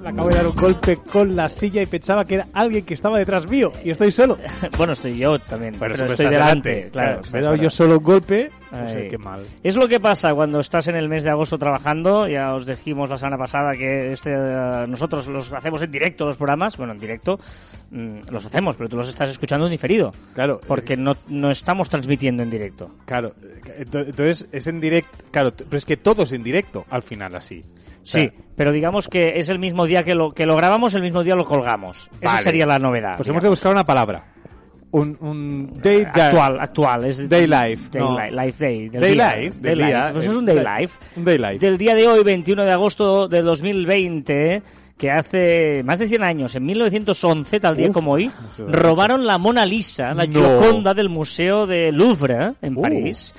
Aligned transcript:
Me 0.00 0.08
acabo 0.08 0.28
de 0.28 0.34
dar 0.36 0.46
un 0.46 0.54
golpe 0.54 0.96
con 0.96 1.36
la 1.36 1.48
silla 1.48 1.82
y 1.82 1.86
pensaba 1.86 2.24
que 2.24 2.36
era 2.36 2.46
alguien 2.54 2.84
que 2.86 2.94
estaba 2.94 3.18
detrás 3.18 3.46
mío 3.48 3.70
y 3.84 3.90
estoy 3.90 4.10
solo. 4.12 4.38
bueno, 4.78 4.94
estoy 4.94 5.18
yo 5.18 5.38
también, 5.38 5.74
pero 5.78 5.94
estoy 5.94 6.26
delante. 6.26 6.70
delante, 6.70 6.90
Claro, 6.90 7.20
Me 7.32 7.38
he 7.38 7.42
dado 7.42 7.56
yo 7.56 7.68
solo 7.70 7.98
un 7.98 8.04
golpe. 8.04 8.50
No 8.70 8.88
sé, 8.88 8.98
Ay. 8.98 9.08
qué 9.08 9.18
mal. 9.18 9.42
Es 9.62 9.76
lo 9.76 9.88
que 9.88 9.98
pasa 10.00 10.34
cuando 10.34 10.60
estás 10.60 10.88
en 10.88 10.96
el 10.96 11.08
mes 11.08 11.24
de 11.24 11.30
agosto 11.30 11.58
trabajando. 11.58 12.28
Ya 12.28 12.54
os 12.54 12.66
dijimos 12.66 13.08
la 13.10 13.16
semana 13.16 13.38
pasada 13.38 13.72
que 13.72 14.12
este, 14.12 14.30
eh, 14.34 14.86
nosotros 14.88 15.26
los 15.28 15.52
hacemos 15.52 15.82
en 15.82 15.90
directo 15.90 16.26
los 16.26 16.36
programas. 16.36 16.76
Bueno, 16.76 16.92
en 16.92 17.00
directo 17.00 17.38
mm, 17.90 18.20
los 18.30 18.44
hacemos, 18.46 18.76
pero 18.76 18.88
tú 18.88 18.96
los 18.96 19.08
estás 19.08 19.30
escuchando 19.30 19.66
en 19.66 19.72
diferido. 19.72 20.12
Claro. 20.34 20.60
Porque 20.66 20.96
no, 20.96 21.14
no 21.28 21.50
estamos 21.50 21.88
transmitiendo 21.88 22.42
en 22.42 22.50
directo. 22.50 22.90
Claro. 23.06 23.32
ento- 23.78 24.04
Entonces 24.06 24.46
es 24.52 24.66
en 24.66 24.80
directo. 24.80 25.16
Claro, 25.30 25.52
pero 25.56 25.76
es 25.76 25.84
que 25.86 25.96
todo 25.96 26.22
es 26.24 26.32
en 26.32 26.42
directo 26.42 26.84
al 26.90 27.02
final 27.02 27.34
así. 27.36 27.62
O 28.08 28.10
sea, 28.10 28.22
Sí, 28.22 28.30
pero 28.56 28.72
digamos 28.72 29.06
que 29.06 29.34
es 29.38 29.50
el 29.50 29.58
mismo 29.58 29.84
día 29.84 30.02
que 30.02 30.14
lo, 30.14 30.32
que 30.32 30.46
lo 30.46 30.56
grabamos, 30.56 30.94
el 30.94 31.02
mismo 31.02 31.22
día 31.22 31.34
lo 31.34 31.44
colgamos. 31.44 32.08
Esa 32.22 32.32
Vale. 32.32 32.42
sería 32.42 32.64
la 32.64 32.78
novedad. 32.78 33.16
Pues 33.16 33.28
hemos 33.28 33.42
de 33.42 33.50
buscar 33.50 33.70
una 33.70 33.84
palabra. 33.84 34.24
Un, 34.90 35.18
un 35.20 35.80
day 35.82 36.02
actual, 36.06 36.58
actual. 36.58 37.04
Es 37.04 37.28
Day 37.28 37.46
life, 37.46 37.90
Day 37.92 38.02
no. 38.02 38.18
li- 38.18 38.30
life 38.30 38.64
day. 38.66 38.88
del 38.88 39.00
Day 39.02 39.12
día. 39.12 39.36
life, 39.36 39.56
Day 39.60 39.74
del 39.74 39.78
día, 39.86 39.86
life. 39.98 40.12
Pues 40.14 40.24
eh, 40.24 40.28
es 40.28 40.34
un 40.34 40.44
day 40.46 40.56
day- 40.56 40.80
life. 40.80 40.98
Un 41.16 41.24
day 41.26 41.38
life. 41.38 41.58
del 41.58 41.76
día 41.78 41.94
de 41.94 42.08
hoy, 42.08 42.24
21 42.24 42.64
de 42.64 42.72
agosto 42.72 43.28
de 43.28 43.42
2020, 43.42 44.62
que 44.96 45.10
hace 45.10 45.82
más 45.84 45.98
de 45.98 46.08
100 46.08 46.24
años, 46.24 46.54
en 46.56 46.64
1911, 46.64 47.60
tal 47.60 47.76
día 47.76 47.88
Uf, 47.88 47.92
como 47.94 48.12
hoy, 48.12 48.30
robaron 48.66 49.26
la 49.26 49.36
Mona 49.36 49.66
Lisa, 49.66 50.14
la 50.14 50.24
No. 50.24 50.32
Gioconda 50.40 50.94
del 50.94 51.10
Museo 51.10 51.66
de 51.66 51.92
Louvre, 51.92 52.54
en 52.62 52.76
Uh. 52.76 52.80
París, 52.82 53.34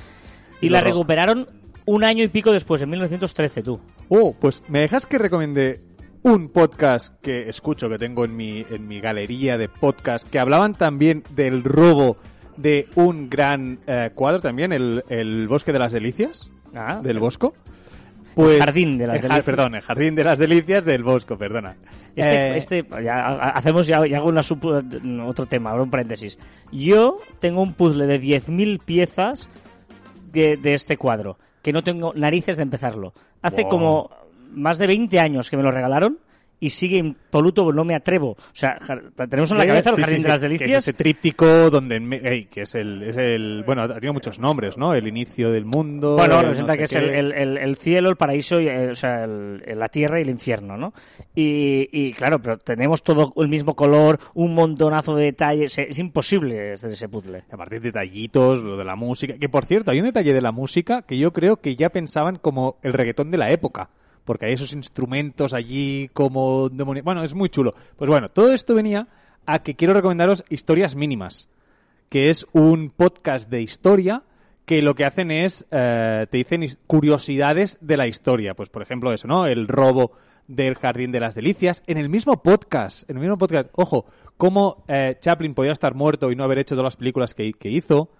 y 0.62 0.70
la 0.70 0.82
recuperaron 0.82 1.48
un 1.94 2.04
año 2.04 2.24
y 2.24 2.28
pico 2.28 2.52
después, 2.52 2.82
en 2.82 2.90
1913, 2.90 3.64
tú. 3.64 3.80
Oh, 4.10 4.34
pues 4.40 4.62
me 4.68 4.80
dejas 4.80 5.06
que 5.06 5.18
recomiende 5.18 5.80
un 6.24 6.50
podcast 6.50 7.14
que 7.22 7.50
escucho, 7.50 7.90
que 7.90 7.98
tengo 7.98 8.26
en 8.26 8.36
mi, 8.36 8.66
en 8.70 8.88
mi 8.88 9.00
galería 9.00 9.58
de 9.58 9.70
podcast, 9.70 10.28
que 10.30 10.40
hablaban 10.40 10.74
también 10.76 11.24
del 11.36 11.64
robo 11.64 12.18
de 12.58 12.88
un 12.96 13.30
gran 13.30 13.80
eh, 13.88 14.12
cuadro 14.14 14.42
también, 14.42 14.74
el, 14.74 15.04
el 15.10 15.48
Bosque 15.48 15.72
de 15.72 15.80
las 15.80 15.92
Delicias, 15.94 16.50
Ah, 16.76 17.00
del 17.02 17.20
Bosco. 17.20 17.54
Pues, 18.36 18.60
Jardín 18.60 18.98
de 18.98 19.08
las 19.08 19.16
el 19.18 19.22
Delicias. 19.24 19.46
Perdón, 19.46 19.76
el 19.76 19.82
Jardín 19.82 20.16
de 20.16 20.24
las 20.24 20.38
Delicias 20.38 20.86
del 20.86 21.04
Bosco, 21.04 21.38
perdona. 21.38 21.76
Este, 22.16 22.36
Eh, 22.52 22.58
este 22.58 22.86
ya, 23.04 23.16
ha- 23.28 23.50
hacemos 23.52 23.88
ya, 23.88 24.06
ya 24.06 24.18
hago 24.18 24.30
una 24.30 24.44
sub- 24.44 24.84
otro 25.26 25.46
tema, 25.48 25.72
ahora 25.72 25.84
un 25.84 25.90
paréntesis. 25.90 26.38
Yo 26.72 27.18
tengo 27.40 27.62
un 27.62 27.74
puzzle 27.74 28.06
de 28.06 28.20
10.000 28.22 28.80
piezas 28.80 29.50
de, 30.32 30.58
de 30.58 30.74
este 30.76 30.96
cuadro, 30.98 31.38
que 31.62 31.74
no 31.74 31.84
tengo 31.84 32.14
narices 32.16 32.58
de 32.58 32.64
empezarlo. 32.64 33.14
Hace 33.42 33.62
Wow. 33.64 33.70
como 33.70 34.10
más 34.54 34.78
de 34.78 34.88
20 34.88 35.20
años 35.20 35.50
que 35.50 35.58
me 35.58 35.64
lo 35.64 35.72
regalaron 35.72 36.20
y 36.60 36.70
sigue 36.70 36.98
impoluto, 36.98 37.72
no 37.72 37.84
me 37.86 37.96
atrevo. 37.96 38.32
O 38.32 38.38
sea, 38.54 38.78
tenemos 39.30 39.52
en 39.52 39.58
la 39.58 39.64
eh, 39.64 39.68
cabeza 39.68 39.90
el 39.92 39.96
sí, 39.96 40.02
Jardín 40.02 40.18
sí, 40.18 40.24
de 40.24 40.30
las 40.30 40.42
que 40.42 40.46
es 40.48 40.52
Delicias. 40.60 40.84
ese 40.84 40.94
tríptico 40.94 41.70
donde, 41.70 42.00
me- 42.00 42.48
que 42.48 42.62
es 42.62 42.76
el, 42.76 43.02
es 43.04 43.18
el, 43.18 43.64
bueno, 43.66 43.84
ha 43.84 43.88
tenido 43.94 44.14
muchos 44.14 44.40
nombres, 44.40 44.78
¿no? 44.78 44.94
El 44.94 45.08
inicio 45.08 45.52
del 45.52 45.66
mundo. 45.66 46.16
Bueno, 46.18 46.42
representa 46.42 46.74
no 46.74 46.78
que 46.78 46.84
es 46.84 46.96
el, 46.96 47.10
el- 47.10 47.32
el- 47.34 47.58
el 47.58 47.76
cielo, 47.78 48.10
el 48.10 48.16
paraíso, 48.18 48.60
y, 48.60 48.68
eh, 48.68 48.90
o 48.92 48.96
sea, 48.96 49.26
la 49.28 49.88
tierra 49.88 50.20
y 50.20 50.24
el 50.24 50.30
infierno, 50.30 50.78
¿no? 50.78 50.94
Y, 51.36 51.88
y, 51.92 52.14
claro, 52.14 52.40
pero 52.42 52.58
tenemos 52.58 53.04
todo 53.04 53.34
el 53.38 53.48
mismo 53.48 53.76
color, 53.76 54.20
un 54.34 54.54
montonazo 54.54 55.16
de 55.16 55.26
detalles, 55.26 55.78
es 55.78 56.00
imposible 56.00 56.74
hacer 56.74 56.92
ese 56.92 57.08
puzzle. 57.08 57.44
A 57.52 57.58
partir 57.58 57.80
de 57.82 57.88
detallitos, 57.90 58.62
lo 58.62 58.78
de 58.78 58.84
la 58.86 58.96
música. 58.96 59.38
Que 59.38 59.50
por 59.50 59.66
cierto, 59.66 59.92
hay 59.92 60.00
un 60.00 60.06
detalle 60.06 60.34
de 60.34 60.42
la 60.42 60.52
música 60.52 61.04
que 61.04 61.18
yo 61.18 61.32
creo 61.32 61.58
que 61.58 61.76
ya 61.76 61.90
pensaban 61.90 62.36
como 62.38 62.78
el 62.84 62.94
reggaetón 62.94 63.32
de 63.32 63.38
la 63.38 63.52
época. 63.52 63.90
Porque 64.30 64.46
hay 64.46 64.54
esos 64.54 64.74
instrumentos 64.74 65.56
allí 65.56 66.08
como 66.14 66.70
demoni- 66.70 67.02
Bueno, 67.04 67.24
es 67.24 67.34
muy 67.34 67.50
chulo. 67.50 67.74
Pues 67.98 68.12
bueno, 68.12 68.30
todo 68.30 68.54
esto 68.54 68.76
venía 68.76 69.08
a 69.48 69.64
que 69.64 69.74
quiero 69.74 69.96
recomendaros 69.96 70.44
Historias 70.52 70.94
Mínimas. 70.94 71.50
Que 72.10 72.30
es 72.30 72.46
un 72.52 72.92
podcast 72.92 73.50
de 73.50 73.64
historia 73.64 74.22
que 74.66 74.84
lo 74.84 74.94
que 74.94 75.06
hacen 75.06 75.32
es, 75.32 75.66
eh, 75.72 76.28
te 76.30 76.38
dicen 76.38 76.64
curiosidades 76.86 77.80
de 77.82 77.98
la 77.98 78.06
historia. 78.06 78.54
Pues 78.54 78.70
por 78.70 78.84
ejemplo 78.84 79.12
eso, 79.12 79.28
¿no? 79.28 79.48
El 79.48 79.68
robo 79.68 80.12
del 80.48 80.76
Jardín 80.76 81.12
de 81.12 81.22
las 81.22 81.34
Delicias. 81.34 81.82
En 81.88 81.98
el 81.98 82.08
mismo 82.08 82.44
podcast, 82.44 83.10
en 83.10 83.18
el 83.18 83.22
mismo 83.22 83.40
podcast, 83.40 83.70
ojo, 83.74 84.06
cómo 84.38 84.84
eh, 84.88 85.18
Chaplin 85.20 85.56
podía 85.56 85.72
estar 85.72 85.96
muerto 85.96 86.30
y 86.32 86.36
no 86.36 86.44
haber 86.44 86.60
hecho 86.60 86.76
todas 86.76 86.94
las 86.94 86.98
películas 86.98 87.34
que, 87.34 87.52
que 87.54 87.70
hizo. 87.72 88.12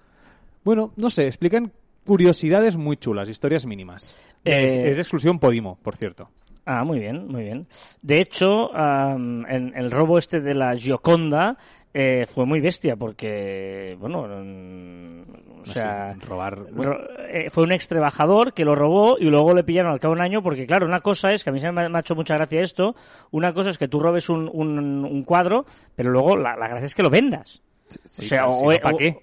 Bueno, 0.64 0.92
no 0.96 1.12
sé, 1.12 1.28
explican 1.28 1.72
curiosidades 2.10 2.76
muy 2.76 2.98
chulas, 2.98 3.30
historias 3.30 3.68
mínimas. 3.68 4.18
Eh, 4.44 4.90
Es, 4.90 4.98
exclusión 4.98 5.38
Podimo, 5.38 5.78
por 5.84 5.96
cierto. 5.96 6.28
Ah, 6.66 6.84
muy 6.84 6.98
bien, 7.00 7.28
muy 7.28 7.44
bien. 7.44 7.68
De 8.02 8.20
hecho, 8.20 8.76
am, 8.76 9.46
en 9.48 9.74
el 9.76 9.92
robo 9.92 10.18
este 10.18 10.42
de 10.42 10.56
la 10.56 10.76
Gioconda 10.76 11.56
eh, 11.94 12.26
fue 12.28 12.46
muy 12.48 12.62
bestia 12.62 12.96
porque, 12.96 13.96
bueno, 14.00 14.28
mm, 14.28 15.22
o 15.62 15.66
sea, 15.66 16.14
sé, 16.20 16.26
robar... 16.26 16.58
ro- 16.72 17.00
eh, 17.28 17.50
fue 17.52 17.64
un 17.64 17.72
ex 17.74 17.88
trabajador 17.88 18.54
que 18.54 18.66
lo 18.66 18.74
robó 18.76 19.18
y 19.20 19.26
luego 19.26 19.54
le 19.54 19.64
pillaron 19.64 19.92
al 19.92 20.00
cabo 20.00 20.16
de 20.16 20.22
un 20.22 20.26
año 20.26 20.42
porque, 20.42 20.66
claro, 20.66 20.86
una 20.88 21.02
cosa 21.02 21.32
es, 21.32 21.44
que 21.44 21.52
a 21.52 21.54
mí 21.54 21.60
se 21.60 21.72
me 21.72 21.84
ha 21.86 21.90
me 21.90 21.98
ha 21.98 22.02
hecho 22.02 22.16
mucha 22.16 22.36
gracia 22.36 22.62
esto, 22.62 22.96
una 23.32 23.54
cosa 23.54 23.70
es 23.70 23.78
que 23.78 23.88
tú 23.88 24.00
robes 24.00 24.30
un, 24.30 24.50
un, 24.52 24.80
un 25.06 25.24
cuadro, 25.24 25.66
pero 25.96 26.10
luego 26.12 26.36
la, 26.38 26.56
la 26.56 26.68
gracia 26.70 26.86
es 26.86 26.96
que 26.96 27.04
lo 27.04 27.10
vendas. 27.12 27.62
Sí, 28.06 28.26
o 28.26 28.28
sea, 28.28 28.48
o, 28.48 28.54
si 28.54 28.66
no, 28.66 28.82
¿pa' 28.84 28.92
o- 28.92 28.98
qué? 28.98 29.18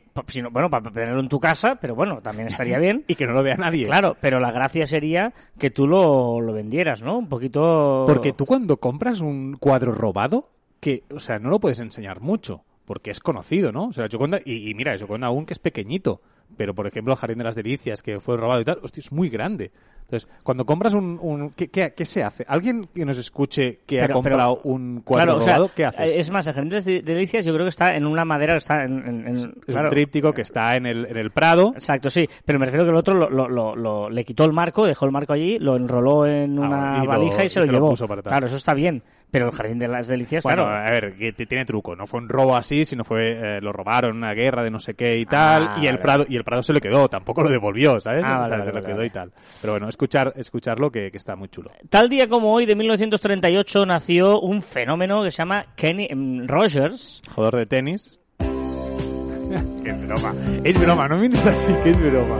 bueno, 0.50 0.70
para 0.70 0.90
tenerlo 0.90 1.20
en 1.20 1.28
tu 1.28 1.38
casa, 1.38 1.76
pero 1.80 1.94
bueno, 1.94 2.20
también 2.20 2.48
estaría 2.48 2.78
bien. 2.80 3.04
Y 3.06 3.14
que 3.14 3.26
no 3.26 3.32
lo 3.32 3.42
vea 3.42 3.56
nadie. 3.56 3.84
Claro, 3.84 4.16
pero 4.20 4.40
la 4.40 4.50
gracia 4.50 4.86
sería 4.86 5.32
que 5.58 5.70
tú 5.70 5.86
lo, 5.86 6.40
lo 6.40 6.52
vendieras, 6.52 7.02
¿no? 7.02 7.18
Un 7.18 7.28
poquito... 7.28 8.04
Porque 8.06 8.32
tú 8.32 8.46
cuando 8.46 8.78
compras 8.78 9.20
un 9.20 9.56
cuadro 9.58 9.92
robado, 9.92 10.48
que, 10.80 11.04
o 11.14 11.18
sea, 11.18 11.38
no 11.38 11.50
lo 11.50 11.58
puedes 11.60 11.80
enseñar 11.80 12.20
mucho, 12.20 12.62
porque 12.84 13.10
es 13.10 13.20
conocido, 13.20 13.72
¿no? 13.72 13.86
O 13.88 13.92
sea, 13.92 14.06
y, 14.44 14.70
y 14.70 14.74
mira, 14.74 14.96
Gioconda 14.96 15.26
aún 15.28 15.46
que 15.46 15.52
es 15.54 15.58
pequeñito, 15.58 16.20
pero 16.56 16.74
por 16.74 16.86
ejemplo 16.86 17.12
el 17.14 17.18
Jardín 17.18 17.38
de 17.38 17.44
las 17.44 17.54
Delicias, 17.54 18.02
que 18.02 18.20
fue 18.20 18.36
robado 18.36 18.60
y 18.60 18.64
tal, 18.64 18.78
hostia, 18.82 19.00
es 19.00 19.12
muy 19.12 19.28
grande. 19.28 19.70
Entonces, 20.08 20.28
cuando 20.44 20.64
compras 20.64 20.94
un... 20.94 21.18
un 21.20 21.50
¿qué, 21.50 21.66
qué, 21.66 21.92
qué 21.96 22.04
se 22.04 22.22
hace? 22.22 22.44
¿Alguien 22.46 22.86
que 22.94 23.04
nos 23.04 23.18
escuche 23.18 23.80
que 23.84 23.98
ha 23.98 24.02
pero- 24.02 24.14
comprado 24.14 24.60
un 24.62 25.00
cuadro 25.00 25.24
Claro, 25.24 25.38
o 25.38 25.40
sea, 25.40 25.56
robado, 25.56 25.70
qué 25.74 25.84
haces? 25.84 26.12
eh, 26.12 26.18
Es 26.20 26.30
más, 26.30 26.46
el 26.46 26.54
Jardín 26.54 26.70
de 26.70 27.02
Delicias 27.02 27.44
yo 27.44 27.52
creo 27.52 27.64
que 27.64 27.70
está 27.70 27.96
en 27.96 28.06
una 28.06 28.24
madera, 28.24 28.54
está 28.56 28.84
en... 28.84 28.98
en- 29.04 29.26
en- 29.26 29.36
Es 29.36 29.64
claro. 29.66 29.88
un 29.88 29.90
tríptico 29.90 30.32
que 30.32 30.42
está 30.42 30.76
en 30.76 30.86
el, 30.86 31.06
en 31.06 31.16
el 31.16 31.32
Prado. 31.32 31.72
Exacto, 31.74 32.08
sí, 32.08 32.24
pero 32.44 32.60
me 32.60 32.66
refiero 32.66 32.84
que 32.84 32.90
el 32.92 32.96
otro 32.96 33.14
lo, 33.14 33.28
lo- 33.28 33.48
lo- 33.48 33.74
lo- 33.74 34.08
le 34.08 34.24
quitó 34.24 34.44
el 34.44 34.52
marco, 34.52 34.86
dejó 34.86 35.06
el 35.06 35.10
marco 35.10 35.32
allí, 35.32 35.58
lo 35.58 35.74
enroló 35.74 36.24
en 36.24 36.56
Ah, 36.62 37.00
una 37.00 37.04
valija 37.04 37.42
y 37.44 37.48
se 37.48 37.58
y 37.58 37.62
lo 37.62 37.66
se 37.66 37.72
lo 37.72 37.78
llevó. 37.78 37.90
puso 37.90 38.06
para 38.06 38.20
atrás. 38.20 38.30
claro, 38.30 38.46
eso 38.46 38.56
está 38.56 38.74
bien, 38.74 39.02
pero 39.32 39.46
el 39.46 39.52
Jardín 39.56 39.80
de 39.80 39.88
las 39.88 40.06
Delicias, 40.06 40.44
Bueno, 40.44 40.66
claro... 40.66 40.86
a 40.86 40.90
ver, 40.92 41.16
que 41.16 41.32
tiene 41.32 41.64
truco. 41.64 41.96
No 41.96 42.06
fue 42.06 42.20
un 42.20 42.28
robo 42.28 42.54
así, 42.54 42.84
sino 42.84 43.02
fue 43.02 43.56
eh, 43.56 43.60
lo 43.60 43.72
robaron 43.72 44.12
en 44.12 44.16
una 44.18 44.34
guerra 44.34 44.62
de 44.62 44.70
no 44.70 44.78
sé 44.78 44.94
qué 44.94 45.18
y 45.18 45.26
tal. 45.26 45.66
Ah, 45.68 45.76
y 45.82 45.86
el 45.86 45.94
vale. 45.94 45.98
Prado 46.02 46.24
y 46.28 46.35
el 46.36 46.44
Prado 46.44 46.62
se 46.62 46.72
lo 46.72 46.80
quedó. 46.80 47.08
Tampoco 47.08 47.42
lo 47.42 47.48
devolvió, 47.50 48.00
¿sabes? 48.00 48.22
Ah, 48.24 48.36
O 48.36 48.38
vale, 48.40 48.48
sea, 48.48 48.56
vale, 48.58 48.62
se 48.62 48.68
lo 48.70 48.74
vale, 48.74 48.86
quedó 48.86 48.96
vale. 48.96 49.06
y 49.06 49.10
tal. 49.10 49.32
Pero 49.60 49.72
bueno, 49.74 49.88
escuchar 49.88 50.32
escucharlo 50.36 50.90
que, 50.90 51.10
que 51.10 51.16
está 51.18 51.36
muy 51.36 51.48
chulo. 51.48 51.70
Tal 51.90 52.08
día 52.08 52.28
como 52.28 52.52
hoy, 52.52 52.66
de 52.66 52.74
1938, 52.76 53.86
nació 53.86 54.40
un 54.40 54.62
fenómeno 54.62 55.22
que 55.22 55.30
se 55.30 55.38
llama 55.38 55.66
Kenny 55.76 56.06
em, 56.10 56.46
Rogers. 56.46 57.22
Jugador 57.34 57.56
de 57.60 57.66
tenis. 57.66 58.18
Qué 58.38 59.92
broma. 59.92 60.34
Es 60.64 60.78
broma, 60.78 61.08
no 61.08 61.18
mires 61.18 61.46
así, 61.46 61.72
que 61.82 61.90
es 61.90 62.00
broma. 62.00 62.38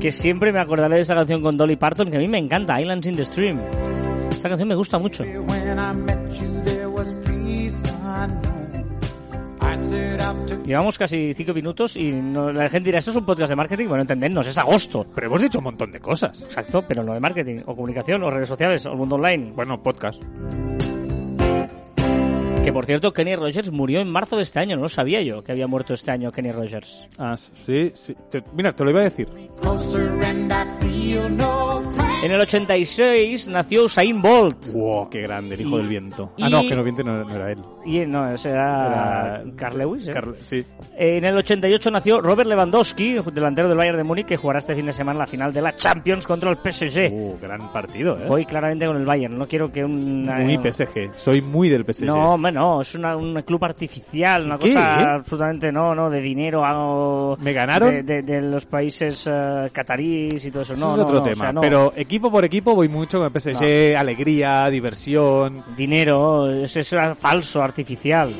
que 0.00 0.12
siempre 0.12 0.52
me 0.52 0.60
acordaré 0.60 0.96
de 0.96 1.00
esa 1.02 1.14
canción 1.14 1.42
con 1.42 1.56
Dolly 1.56 1.76
Parton, 1.76 2.10
que 2.10 2.16
a 2.16 2.20
mí 2.20 2.28
me 2.28 2.38
encanta, 2.38 2.80
Islands 2.80 3.06
in 3.08 3.16
the 3.16 3.24
Stream. 3.24 3.60
Esta 4.30 4.48
canción 4.48 4.68
me 4.68 4.74
gusta 4.74 4.98
mucho. 4.98 5.24
Llevamos 10.64 10.98
casi 10.98 11.34
cinco 11.34 11.52
minutos 11.52 11.96
y 11.96 12.12
no- 12.12 12.50
la 12.52 12.68
gente 12.68 12.88
dirá, 12.88 12.98
¿esto 12.98 13.10
es 13.10 13.16
un 13.18 13.26
podcast 13.26 13.50
de 13.50 13.56
marketing? 13.56 13.86
Bueno, 13.88 14.02
entendernos, 14.02 14.46
es 14.46 14.56
agosto. 14.58 15.02
Pero 15.14 15.26
hemos 15.26 15.42
dicho 15.42 15.58
un 15.58 15.64
montón 15.64 15.90
de 15.92 16.00
cosas. 16.00 16.42
Exacto, 16.42 16.82
pero 16.86 17.02
no 17.04 17.12
de 17.14 17.20
marketing, 17.20 17.60
o 17.66 17.74
comunicación, 17.74 18.22
o 18.22 18.30
redes 18.30 18.48
sociales, 18.48 18.84
o 18.86 18.92
el 18.92 18.96
mundo 18.96 19.16
online. 19.16 19.52
Bueno, 19.54 19.82
podcast. 19.82 20.22
Que 22.64 22.72
por 22.72 22.86
cierto, 22.86 23.12
Kenny 23.12 23.34
Rogers 23.36 23.70
murió 23.70 24.00
en 24.00 24.08
marzo 24.08 24.36
de 24.36 24.42
este 24.42 24.58
año, 24.58 24.76
no 24.76 24.82
lo 24.82 24.88
sabía 24.88 25.20
yo 25.22 25.44
que 25.44 25.52
había 25.52 25.66
muerto 25.66 25.92
este 25.92 26.10
año 26.10 26.32
Kenny 26.32 26.50
Rogers. 26.50 27.08
Ah, 27.18 27.36
sí, 27.66 27.90
sí. 27.94 28.16
Te- 28.30 28.42
mira, 28.54 28.72
te 28.72 28.84
lo 28.84 28.90
iba 28.90 29.00
a 29.00 29.04
decir. 29.04 29.28
En 32.24 32.32
el 32.32 32.40
86 32.40 33.48
nació 33.48 33.84
Usain 33.84 34.22
Bolt. 34.22 34.72
¡Wow! 34.72 35.10
¡Qué 35.10 35.20
grande! 35.22 35.54
El 35.56 35.60
hijo 35.62 35.76
Y- 35.76 35.78
del 35.78 35.88
viento. 35.88 36.32
y- 36.36 36.42
Ah, 36.44 36.48
no, 36.48 36.62
que 36.62 36.72
el 36.72 36.82
viento 36.82 37.02
no, 37.02 37.22
no 37.22 37.34
era 37.34 37.50
él. 37.52 37.58
Y 37.86 37.98
no, 38.06 38.30
ese 38.30 38.48
era, 38.48 39.42
Era- 39.42 39.44
Carl 39.56 39.76
Lewis. 39.76 40.08
¿eh? 40.08 40.12
Carl- 40.12 40.34
sí. 40.36 40.64
En 40.96 41.22
el 41.24 41.36
88 41.36 41.90
nació 41.90 42.22
Robert 42.22 42.48
Lewandowski, 42.48 43.16
delantero 43.30 43.68
del 43.68 43.76
Bayern 43.76 43.98
de 43.98 44.04
Múnich, 44.04 44.24
que 44.26 44.38
jugará 44.38 44.58
este 44.58 44.74
fin 44.74 44.86
de 44.86 44.92
semana 44.92 45.18
la 45.18 45.26
final 45.26 45.52
de 45.52 45.60
la 45.60 45.76
Champions 45.76 46.26
contra 46.26 46.50
el 46.50 46.56
PSG. 46.56 47.12
Uh, 47.12 47.36
gran 47.42 47.70
partido, 47.74 48.16
¿eh? 48.18 48.24
Voy 48.26 48.46
claramente 48.46 48.86
con 48.86 48.96
el 48.96 49.04
Bayern, 49.04 49.36
no 49.36 49.46
quiero 49.46 49.70
que 49.70 49.84
un... 49.84 50.22
Muy 50.24 50.56
PSG. 50.56 51.10
Soy 51.16 51.42
muy 51.42 51.68
del 51.68 51.84
PSG. 51.84 52.06
No, 52.06 52.32
hombre, 52.34 52.52
no, 52.52 52.80
es 52.80 52.94
una- 52.94 53.16
un 53.18 53.34
club 53.42 53.62
artificial, 53.66 54.46
una 54.46 54.56
¿Qué? 54.56 54.72
cosa 54.72 55.14
absolutamente, 55.16 55.70
no, 55.70 55.94
no, 55.94 56.08
de 56.08 56.22
dinero. 56.22 57.36
¿Me 57.42 57.52
ganaron? 57.52 57.90
De, 57.90 58.02
de- 58.02 58.22
de 58.22 58.40
los 58.40 58.64
países 58.64 59.28
eh, 59.30 59.66
catarís 59.72 60.42
y 60.42 60.50
todo 60.50 60.62
eso, 60.62 60.72
Eso 60.72 60.86
no, 60.86 60.92
es 60.92 60.98
no, 60.98 61.02
otro 61.04 61.16
no, 61.16 61.20
o 61.20 61.24
tema. 61.24 61.34
sea, 61.36 61.52
no. 61.52 61.60
Pero 61.60 61.92
equipo 61.94 62.13
por 62.18 62.44
equipo 62.44 62.74
voy 62.74 62.88
mucho 62.88 63.18
con 63.18 63.26
el 63.34 63.40
PSG. 63.40 63.96
Alegría, 63.96 64.68
diversión. 64.70 65.62
Dinero, 65.76 66.50
es, 66.50 66.76
es 66.76 66.94
falso, 67.18 67.62
artificial. 67.62 68.32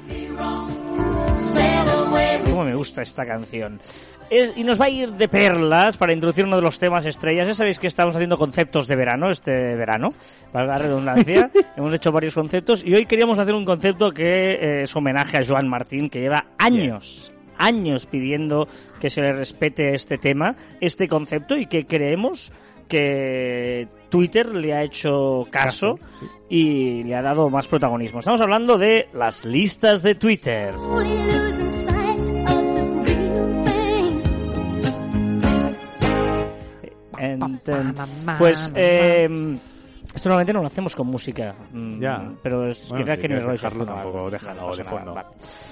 Cómo 2.45 2.65
me 2.65 2.75
gusta 2.75 3.03
esta 3.03 3.25
canción. 3.27 3.81
Es- 4.31 4.53
y 4.57 4.65
nos 4.65 4.81
va 4.81 4.87
a 4.87 4.91
ir 4.91 5.13
de 5.13 5.29
perlas 5.29 5.97
para 5.97 6.13
introducir 6.13 6.45
uno 6.45 6.57
de 6.57 6.63
los 6.63 6.79
temas 6.79 7.05
estrellas. 7.07 7.49
Ya 7.49 7.55
sabéis 7.55 7.79
que 7.79 7.87
estamos 7.89 8.15
haciendo 8.15 8.39
conceptos 8.39 8.87
de 8.87 8.97
verano, 8.97 9.29
este 9.31 9.51
verano, 9.53 10.11
para 10.53 10.67
la 10.67 10.79
redundancia. 10.79 11.51
Hemos 11.77 11.93
hecho 11.95 12.13
varios 12.13 12.35
conceptos 12.35 12.83
y 12.85 12.95
hoy 12.95 13.07
queríamos 13.07 13.39
hacer 13.39 13.55
un 13.55 13.65
concepto 13.65 14.11
que 14.13 14.53
eh, 14.53 14.83
es 14.83 14.95
homenaje 14.97 15.39
a 15.39 15.45
Joan 15.47 15.69
Martín, 15.69 16.09
que 16.09 16.21
lleva 16.21 16.47
años, 16.59 17.33
años 17.59 18.07
pidiendo 18.07 18.67
que 19.01 19.11
se 19.11 19.21
le 19.21 19.33
respete 19.33 19.95
este 19.95 20.17
tema, 20.19 20.55
este 20.81 21.09
concepto 21.09 21.57
y 21.57 21.67
que 21.67 21.87
creemos 21.87 22.53
que 22.89 23.89
Twitter 24.09 24.55
le 24.55 24.73
ha 24.75 24.83
hecho 24.83 25.47
caso 25.51 25.97
Caso, 25.97 25.99
sí. 26.21 26.27
y 26.49 27.03
le 27.03 27.15
ha 27.15 27.23
dado 27.23 27.51
más 27.51 27.67
protagonismo. 27.69 28.21
Estamos 28.21 28.41
hablando 28.41 28.79
de 28.79 29.09
las 29.13 29.45
listas 29.45 30.03
de 30.03 30.15
Twitter. 30.15 30.75
Pues 38.39 38.73
eh, 38.75 39.29
esto 40.15 40.29
normalmente 40.29 40.53
no 40.53 40.61
lo 40.61 40.67
hacemos 40.69 40.95
con 40.95 41.09
música, 41.09 41.55
mm, 41.73 42.01
Ya. 42.01 42.33
pero 42.43 42.69
es 42.69 42.89
Bueno, 42.91 43.05
que 43.05 43.15
si 43.17 43.21
que 43.23 43.29
no 43.29 43.47
dejarlo, 43.53 43.85
tampoco 43.85 44.19
no, 44.23 44.31
déjalo 44.31 44.61
no 44.71 44.77
de 44.77 44.85
fondo. 44.85 45.15
vale. 45.15 45.29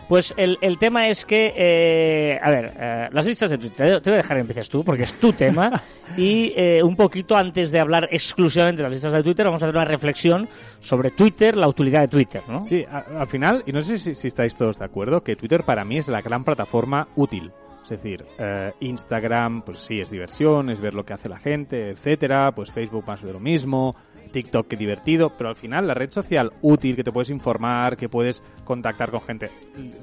Pues 0.09 0.35
el, 0.37 0.59
el 0.61 0.79
tema 0.79 1.09
es 1.09 1.25
que, 1.25 1.53
eh, 1.57 2.39
a 2.43 2.51
ver, 2.51 2.73
eh, 2.79 3.09
las 3.13 3.25
listas 3.27 3.51
de 3.51 3.59
Twitter, 3.59 4.01
te 4.01 4.11
voy 4.11 4.15
a 4.15 4.23
dejar 4.23 4.37
que 4.37 4.41
empieces 4.41 4.69
tú, 4.69 4.85
porque 4.85 5.05
es 5.05 5.15
tu 5.15 5.33
tema, 5.33 5.81
y 6.17 6.53
eh, 6.57 6.83
un 6.83 6.97
poquito 6.97 7.37
antes 7.37 7.71
de 7.71 7.81
hablar 7.81 8.09
exclusivamente 8.11 8.79
de 8.79 8.85
las 8.85 8.93
listas 8.93 9.13
de 9.13 9.23
Twitter, 9.23 9.47
vamos 9.47 9.63
a 9.63 9.67
hacer 9.67 9.77
una 9.77 9.85
reflexión 9.85 10.49
sobre 10.81 11.11
Twitter, 11.11 11.57
la 11.57 11.69
utilidad 11.69 12.01
de 12.01 12.09
Twitter, 12.09 12.43
¿no? 12.49 12.63
Sí, 12.63 12.85
a- 12.91 13.21
al 13.21 13.27
final, 13.29 13.63
y 13.67 13.73
no 13.73 13.81
sé 13.81 13.99
si, 13.99 14.15
si 14.15 14.29
estáis 14.29 14.57
todos 14.57 14.79
de 14.79 14.85
acuerdo, 14.85 15.23
que 15.23 15.37
Twitter 15.37 15.63
para 15.65 15.85
mí 15.85 15.99
es 15.99 16.09
la 16.09 16.21
gran 16.21 16.43
plataforma 16.45 17.07
útil. 17.17 17.51
Es 17.83 17.89
decir, 17.89 18.25
eh, 18.39 18.73
Instagram, 18.79 19.63
pues 19.63 19.79
sí, 19.79 19.99
es 19.99 20.09
diversión, 20.09 20.71
es 20.71 20.81
ver 20.81 20.95
lo 20.95 21.05
que 21.05 21.15
hace 21.15 21.29
la 21.29 21.39
gente, 21.39 21.91
etcétera. 21.91 22.53
Pues 22.53 22.71
Facebook 22.71 23.05
más 23.07 23.21
de 23.23 23.33
lo 23.33 23.41
mismo. 23.41 23.97
TikTok, 24.33 24.67
qué 24.67 24.77
divertido. 24.77 25.31
Pero 25.37 25.51
al 25.51 25.57
final, 25.57 25.87
la 25.87 25.95
red 25.95 26.11
social 26.11 26.53
útil, 26.63 26.97
que 26.97 27.05
te 27.05 27.13
puedes 27.13 27.31
informar, 27.31 27.97
que 27.97 28.09
puedes 28.09 28.43
contactar 28.65 29.11
con 29.11 29.21
gente. 29.21 29.51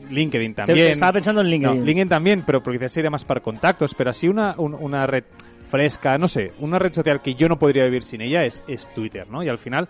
LinkedIn 0.10 0.54
también. 0.56 0.92
Estaba 0.92 1.14
pensando 1.14 1.42
en 1.42 1.48
LinkedIn. 1.48 1.80
No, 1.80 1.86
LinkedIn 1.86 2.10
también, 2.10 2.44
pero 2.46 2.64
porque 2.64 2.80
quizás 2.80 2.94
sería 2.94 3.10
más 3.10 3.26
para 3.26 3.42
contactos. 3.42 3.94
Pero 3.94 4.12
así 4.12 4.28
una, 4.28 4.56
un- 4.58 4.76
una 4.76 5.06
red 5.06 5.24
fresca, 5.70 6.18
no 6.18 6.28
sé, 6.28 6.52
una 6.60 6.80
red 6.80 6.94
social 6.94 7.22
que 7.22 7.36
yo 7.36 7.48
no 7.48 7.60
podría 7.60 7.84
vivir 7.84 8.04
sin 8.04 8.22
ella 8.22 8.44
es, 8.46 8.64
es 8.68 8.92
Twitter, 8.94 9.28
¿no? 9.30 9.44
Y 9.44 9.50
al 9.50 9.60
final 9.60 9.88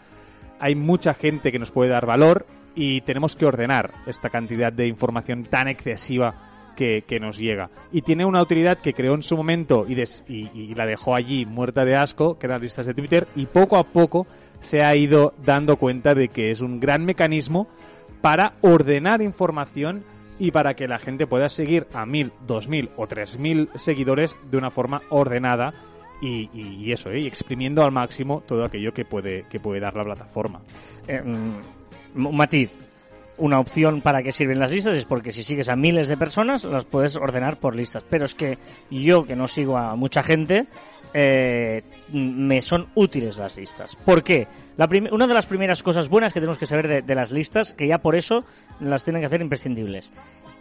hay 0.60 0.76
mucha 0.76 1.14
gente 1.14 1.52
que 1.52 1.60
nos 1.60 1.72
puede 1.72 1.90
dar 1.90 2.06
valor 2.06 2.46
y 2.76 3.00
tenemos 3.02 3.36
que 3.38 3.46
ordenar 3.46 3.92
esta 4.06 4.30
cantidad 4.30 4.74
de 4.74 4.88
información 4.88 5.46
tan 5.46 5.68
excesiva 5.70 6.49
que, 6.80 7.02
que 7.02 7.20
nos 7.20 7.38
llega. 7.38 7.70
Y 7.92 8.04
tiene 8.04 8.24
una 8.24 8.42
utilidad 8.42 8.78
que 8.78 8.94
creó 8.94 9.14
en 9.14 9.22
su 9.22 9.36
momento 9.36 9.86
y, 9.86 9.96
des- 9.96 10.24
y- 10.30 10.50
y 10.58 10.74
la 10.76 10.86
dejó 10.86 11.14
allí 11.14 11.46
muerta 11.46 11.84
de 11.84 11.96
asco, 11.98 12.40
que 12.40 12.46
eran 12.48 12.62
listas 12.62 12.86
de 12.86 12.94
Twitter, 12.94 13.28
y 13.36 13.46
poco 13.48 13.76
a 13.76 13.84
poco 13.84 14.26
se 14.62 14.82
ha 14.82 14.96
ido 14.96 15.34
dando 15.46 15.76
cuenta 15.76 16.16
de 16.16 16.30
que 16.30 16.52
es 16.52 16.62
un 16.62 16.80
gran 16.80 17.04
mecanismo 17.04 17.68
para 18.22 18.54
ordenar 18.62 19.22
información 19.22 20.04
y 20.40 20.52
para 20.52 20.74
que 20.74 20.88
la 20.88 21.00
gente 21.00 21.28
pueda 21.28 21.50
seguir 21.50 21.86
a 21.94 22.06
mil, 22.06 22.32
dos 22.48 22.70
mil 22.70 22.90
o 22.96 23.08
tres 23.08 23.38
mil 23.38 23.68
seguidores 23.76 24.38
de 24.50 24.58
una 24.58 24.72
forma 24.72 25.02
ordenada 25.10 25.74
y, 26.22 26.50
y- 26.54 26.92
eso, 26.94 27.10
¿eh? 27.12 27.20
y 27.20 27.28
exprimiendo 27.28 27.84
al 27.84 27.92
máximo 27.92 28.42
todo 28.48 28.64
aquello 28.64 28.94
que 28.94 29.04
puede, 29.04 29.44
que 29.50 29.60
puede 29.60 29.82
dar 29.82 29.96
la 29.96 30.04
plataforma. 30.04 30.62
Eh, 31.08 31.22
mm, 31.22 32.36
matiz. 32.36 32.72
Una 33.40 33.60
opción 33.60 34.02
para 34.02 34.22
que 34.22 34.32
sirven 34.32 34.60
las 34.60 34.72
listas 34.72 34.96
es 34.96 35.06
porque 35.06 35.32
si 35.32 35.44
sigues 35.44 35.70
a 35.70 35.76
miles 35.76 36.08
de 36.08 36.18
personas 36.18 36.64
las 36.66 36.86
puedes 36.86 37.16
ordenar 37.16 37.58
por 37.58 37.76
listas. 37.76 38.04
Pero 38.10 38.26
es 38.26 38.36
que 38.36 38.58
yo 38.92 39.24
que 39.24 39.36
no 39.36 39.48
sigo 39.48 39.78
a 39.78 39.96
mucha 39.96 40.24
gente, 40.24 40.66
eh, 41.14 41.84
me 42.12 42.62
son 42.62 42.88
útiles 42.96 43.38
las 43.38 43.58
listas. 43.58 43.96
¿Por 43.96 44.24
qué? 44.24 44.48
La 44.78 44.90
una 45.12 45.28
de 45.28 45.34
las 45.34 45.46
primeras 45.46 45.82
cosas 45.82 46.10
buenas 46.10 46.34
que 46.34 46.40
tenemos 46.40 46.58
que 46.58 46.66
saber 46.66 46.88
de, 46.88 47.02
de 47.02 47.16
las 47.16 47.32
listas, 47.32 47.74
que 47.74 47.88
ya 47.88 48.00
por 48.00 48.16
eso 48.16 48.44
las 48.80 49.04
tienen 49.04 49.22
que 49.22 49.28
hacer 49.28 49.42
imprescindibles, 49.42 50.12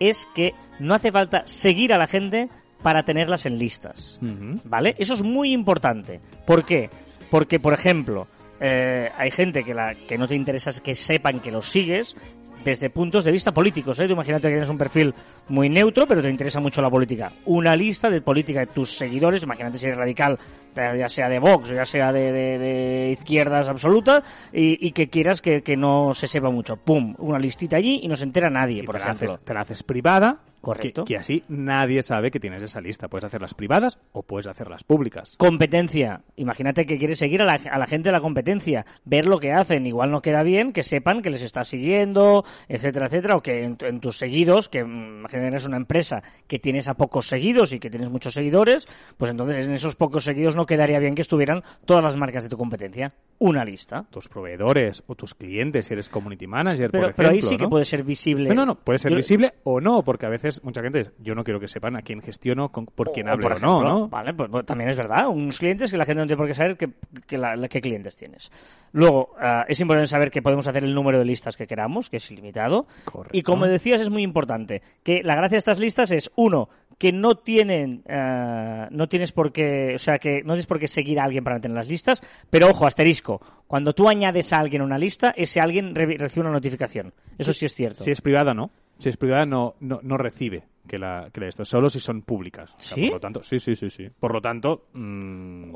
es 0.01 0.27
que 0.35 0.55
no 0.79 0.95
hace 0.95 1.13
falta 1.13 1.43
seguir 1.47 1.93
a 1.93 1.99
la 1.99 2.07
gente 2.07 2.49
para 2.83 3.03
tenerlas 3.03 3.47
en 3.47 3.59
listas. 3.59 4.19
¿Vale? 4.65 4.95
Eso 4.99 5.15
es 5.15 5.23
muy 5.23 5.53
importante. 5.53 6.21
¿Por 6.47 6.65
qué? 6.65 6.91
Porque, 7.31 7.61
por 7.61 7.75
ejemplo, 7.75 8.27
eh, 8.61 9.11
hay 9.17 9.31
gente 9.31 9.65
que, 9.65 9.75
la, 9.75 9.95
que 9.95 10.19
no 10.19 10.27
te 10.27 10.35
interesa 10.35 10.71
que 10.81 10.95
sepan 10.95 11.41
que 11.41 11.51
los 11.51 11.69
sigues 11.69 12.17
desde 12.65 12.91
puntos 12.91 13.25
de 13.25 13.33
vista 13.33 13.53
políticos. 13.53 13.99
¿eh? 14.01 14.07
Tú 14.07 14.13
imagínate 14.13 14.43
que 14.49 14.55
tienes 14.55 14.69
un 14.69 14.79
perfil 14.79 15.15
muy 15.49 15.69
neutro, 15.69 16.07
pero 16.07 16.21
te 16.23 16.29
interesa 16.31 16.61
mucho 16.61 16.83
la 16.83 16.91
política. 16.91 17.33
Una 17.47 17.75
lista 17.77 18.11
de 18.11 18.21
política 18.21 18.61
de 18.61 18.67
tus 18.67 18.97
seguidores, 18.97 19.43
imagínate 19.43 19.79
si 19.79 19.87
eres 19.87 19.99
radical, 19.99 20.39
eh, 20.77 20.97
ya 20.99 21.09
sea 21.09 21.29
de 21.29 21.39
Vox 21.39 21.71
o 21.71 21.75
ya 21.75 21.85
sea 21.85 22.13
de, 22.13 22.33
de- 22.33 22.59
de 22.59 23.11
izquierdas 23.13 23.69
absoluta, 23.69 24.23
y, 24.53 24.87
y 24.87 24.93
que 24.93 25.09
quieras 25.09 25.41
que, 25.41 25.63
que 25.63 25.77
no 25.77 26.13
se 26.15 26.27
sepa 26.27 26.51
mucho. 26.51 26.77
¡Pum! 26.77 27.15
Una 27.19 27.39
listita 27.39 27.77
allí 27.77 28.01
y 28.03 28.09
no 28.09 28.17
se 28.17 28.25
entera 28.25 28.51
nadie, 28.51 28.83
Y 28.83 28.87
por 28.87 28.95
te 28.95 28.99
la 29.01 29.05
ejemplo. 29.07 29.33
haces- 29.35 29.45
te 29.45 29.55
la 29.55 29.61
haces 29.61 29.83
privada, 29.83 30.39
Correcto. 30.61 31.05
Que, 31.05 31.15
que 31.15 31.19
así 31.19 31.45
nadie 31.49 32.03
sabe 32.03 32.31
que 32.31 32.41
tienes 32.41 32.63
esa 32.63 32.81
lista. 32.81 33.09
Puedes 33.09 33.25
hacerlas 33.25 33.55
privadas 33.55 33.99
o 34.13 34.23
puedes 34.23 34.47
hacerlas 34.47 34.85
públicas. 34.85 35.35
Competencia. 35.39 36.23
Imagínate 36.37 36.87
que 36.87 36.99
quieres 36.99 37.19
seguir 37.19 37.43
a 37.43 37.45
la, 37.45 37.55
a 37.55 37.79
la 37.79 37.87
gente 37.87 38.09
de 38.09 38.13
la 38.13 38.21
competencia, 38.21 38.85
ver 39.05 39.27
lo 39.27 39.39
que 39.39 39.53
hacen. 39.53 39.87
Igual 39.87 40.11
no 40.11 40.23
queda 40.23 40.43
bien 40.43 40.73
que 40.73 40.83
sepan 40.83 41.23
que 41.23 41.31
les 41.31 41.43
estás 41.43 41.69
siguiendo, 41.69 42.45
etcétera, 42.69 43.07
etcétera, 43.07 43.37
o 43.37 43.43
que 43.43 43.65
en, 43.65 43.77
tu- 43.77 43.87
en 43.87 44.01
tus 44.01 44.17
seguidos, 44.19 44.69
que 44.69 44.85
mm, 44.85 45.19
imagínate 45.21 45.49
eres 45.49 45.65
una 45.67 45.77
empresa 45.77 46.23
que 46.47 46.59
tienes 46.59 46.89
a 46.89 46.95
pocos 46.95 47.27
seguidos 47.29 47.73
y 47.73 47.79
que 47.81 47.91
tienes 47.91 48.09
muchos 48.09 48.35
seguidores, 48.35 48.89
pues 49.17 49.31
entonces 49.31 49.67
en 49.67 49.75
esos 49.75 49.97
pocos 49.97 50.25
seguidos 50.25 50.57
no 50.57 50.67
quedaría 50.67 50.99
bien 50.99 51.15
que 51.15 51.23
estuvieran 51.23 51.63
todas 51.85 52.03
las 52.05 52.17
marcas 52.17 52.45
de 52.45 52.49
tu 52.51 52.57
competencia. 52.57 53.13
Una 53.41 53.65
lista. 53.65 54.05
Tus 54.11 54.29
proveedores 54.29 55.03
o 55.07 55.15
tus 55.15 55.35
clientes, 55.35 55.87
si 55.87 55.95
eres 55.95 56.09
community 56.09 56.47
manager, 56.47 56.91
Pero, 56.91 57.03
por 57.05 57.11
ejemplo. 57.11 57.15
pero 57.17 57.31
ahí 57.31 57.43
sí 57.43 57.57
que 57.57 57.69
puede 57.69 57.85
ser 57.85 58.03
visible. 58.05 58.49
No, 58.49 58.55
no, 58.55 58.67
no, 58.67 58.75
puede 58.77 58.99
ser 58.99 59.11
Yo- 59.13 59.17
visible 59.17 59.49
o 59.65 59.81
no, 59.81 60.03
porque 60.03 60.27
a 60.27 60.29
veces 60.31 60.48
mucha 60.63 60.83
gente 60.83 60.99
dice, 60.99 61.13
yo 61.19 61.35
no 61.35 61.45
quiero 61.45 61.61
que 61.61 61.69
sepan 61.69 61.97
a 61.97 62.03
quién 62.03 62.21
gestiono, 62.23 62.71
con- 62.71 62.87
por 62.87 63.13
quién 63.13 63.29
O, 63.29 63.33
hablo 63.33 63.43
por 63.49 63.53
o 63.57 63.59
no, 63.59 63.75
ejemplo, 63.77 63.99
¿no? 64.01 64.09
Vale, 64.09 64.35
pues, 64.35 64.49
pues, 64.51 64.67
también 64.67 64.91
es 64.91 64.97
verdad. 64.97 65.29
Unos 65.29 65.59
clientes 65.59 65.91
que 65.91 65.97
la 65.97 66.05
gente 66.05 66.21
no 66.23 66.27
tiene 66.27 66.37
por 66.39 66.47
qué 66.47 66.55
saber 66.55 66.77
que, 66.77 66.91
que 67.27 67.39
qué 67.71 67.81
clientes 67.81 68.17
tienes. 68.17 68.51
Luego, 68.93 69.35
ah, 69.41 69.65
es 69.69 69.79
importante 69.81 70.09
saber 70.09 70.31
que 70.31 70.43
podemos 70.43 70.67
hacer 70.69 70.85
el 70.85 70.95
número 70.95 71.19
de 71.19 71.25
listas 71.25 71.57
que 71.57 71.67
queramos, 71.67 72.09
que 72.11 72.17
es 72.19 72.31
ilimitado. 72.31 72.87
Correcto. 73.05 73.37
Y 73.37 73.43
como 73.43 73.67
decías, 73.67 74.01
es 74.01 74.11
muy 74.11 74.23
importante 74.23 74.83
que 75.03 75.23
la 75.23 75.35
gracia 75.35 75.57
de 75.57 75.59
estas 75.59 75.79
listas 75.79 76.11
es, 76.11 76.31
uno, 76.37 76.69
que 76.99 77.13
no 77.13 77.37
tienen, 77.37 78.03
ah, 78.09 78.89
no 78.91 79.09
tienes 79.09 79.31
por 79.33 79.53
qué, 79.53 79.93
o 79.95 79.99
sea, 79.99 80.19
que 80.19 80.39
no 80.43 80.55
tienes 80.55 80.67
por 80.67 80.79
qué 80.81 80.89
seguir 80.89 81.21
a 81.21 81.25
alguien 81.25 81.45
para 81.45 81.61
tener 81.61 81.77
las 81.77 81.89
listas, 81.89 82.23
pero 82.51 82.69
ojo, 82.69 82.87
asterisco, 82.87 83.41
cuando 83.69 83.93
tú 83.93 84.09
añades 84.09 84.53
a 84.53 84.57
alguien 84.59 84.83
a 84.83 84.85
una 84.85 84.99
lista, 84.99 85.33
ese 85.37 85.61
alguien 85.61 85.95
re- 85.95 86.17
recibe 86.19 86.41
una 86.47 86.53
notificación. 86.53 87.13
Eso 87.37 87.53
sí 87.53 87.67
es 87.67 87.75
cierto. 87.75 88.03
Si 88.03 88.11
es 88.11 88.21
privada, 88.21 88.53
no. 88.55 88.71
Si 88.99 89.09
es 89.09 89.17
privada, 89.17 89.47
no, 89.47 89.77
no, 89.81 90.01
no 90.03 90.17
recibe 90.17 90.65
que 90.89 90.99
la, 90.99 91.29
que 91.33 91.47
esto, 91.47 91.65
solo 91.67 91.91
si 91.91 92.01
son 92.01 92.23
públicas. 92.23 92.75
O 92.79 92.81
sea, 92.81 92.95
¿Sí? 92.97 93.03
Por 93.05 93.13
lo 93.17 93.21
tanto, 93.21 93.43
sí, 93.43 93.59
sí, 93.59 93.77
sí, 93.77 93.91
sí. 93.91 94.09
Por 94.19 94.33
lo 94.33 94.41
tanto, 94.41 94.87
mm, 94.95 95.75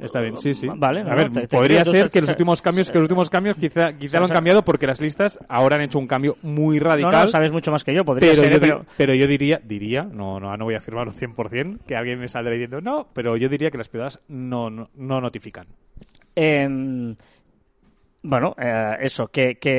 está 0.00 0.20
bien, 0.20 0.36
sí, 0.38 0.52
sí. 0.54 0.66
Vale, 0.76 1.00
A 1.02 1.04
no, 1.04 1.16
ver, 1.16 1.30
te- 1.30 1.46
te 1.46 1.56
podría 1.56 1.84
ser 1.84 2.10
que 2.10 2.20
los 2.20 2.30
últimos 2.30 2.60
cambios, 2.60 2.90
que 2.90 2.98
los 2.98 3.04
últimos 3.04 3.30
cambios 3.30 3.56
quizá, 3.56 3.96
quizá 3.96 4.18
lo 4.18 4.24
han 4.26 4.32
cambiado 4.32 4.64
porque 4.64 4.86
las 4.88 5.00
listas 5.00 5.38
ahora 5.48 5.76
han 5.76 5.82
hecho 5.82 5.98
un 6.00 6.06
cambio 6.08 6.36
muy 6.42 6.78
No, 6.80 6.86
radical. 6.86 7.12
no, 7.12 7.26
sabes 7.28 7.52
mucho 7.52 7.70
más 7.70 7.84
que 7.84 7.94
yo, 7.94 8.04
podría 8.04 8.30
pero, 8.32 8.42
ser, 8.42 8.50
yo, 8.50 8.56
¿eh? 8.56 8.60
pero... 8.60 8.86
pero 8.96 9.14
yo 9.14 9.26
diría, 9.28 9.60
diría, 9.64 10.02
no, 10.02 10.40
no, 10.40 10.54
no 10.56 10.64
voy 10.64 10.74
a 10.74 10.78
afirmarlo 10.78 11.12
100%, 11.12 11.78
que 11.86 11.94
alguien 11.96 12.18
me 12.18 12.28
saldrá 12.28 12.52
diciendo 12.52 12.80
no, 12.80 13.06
pero 13.14 13.36
yo 13.36 13.48
diría 13.48 13.70
que 13.70 13.78
las 13.78 13.88
privadas 13.88 14.20
no, 14.28 14.68
no, 14.68 14.90
no 14.96 15.20
notifican. 15.20 15.66
Em, 16.36 17.14
bueno, 18.24 18.54
eh, 18.58 18.96
eso, 19.00 19.28
que... 19.28 19.56
que 19.58 19.70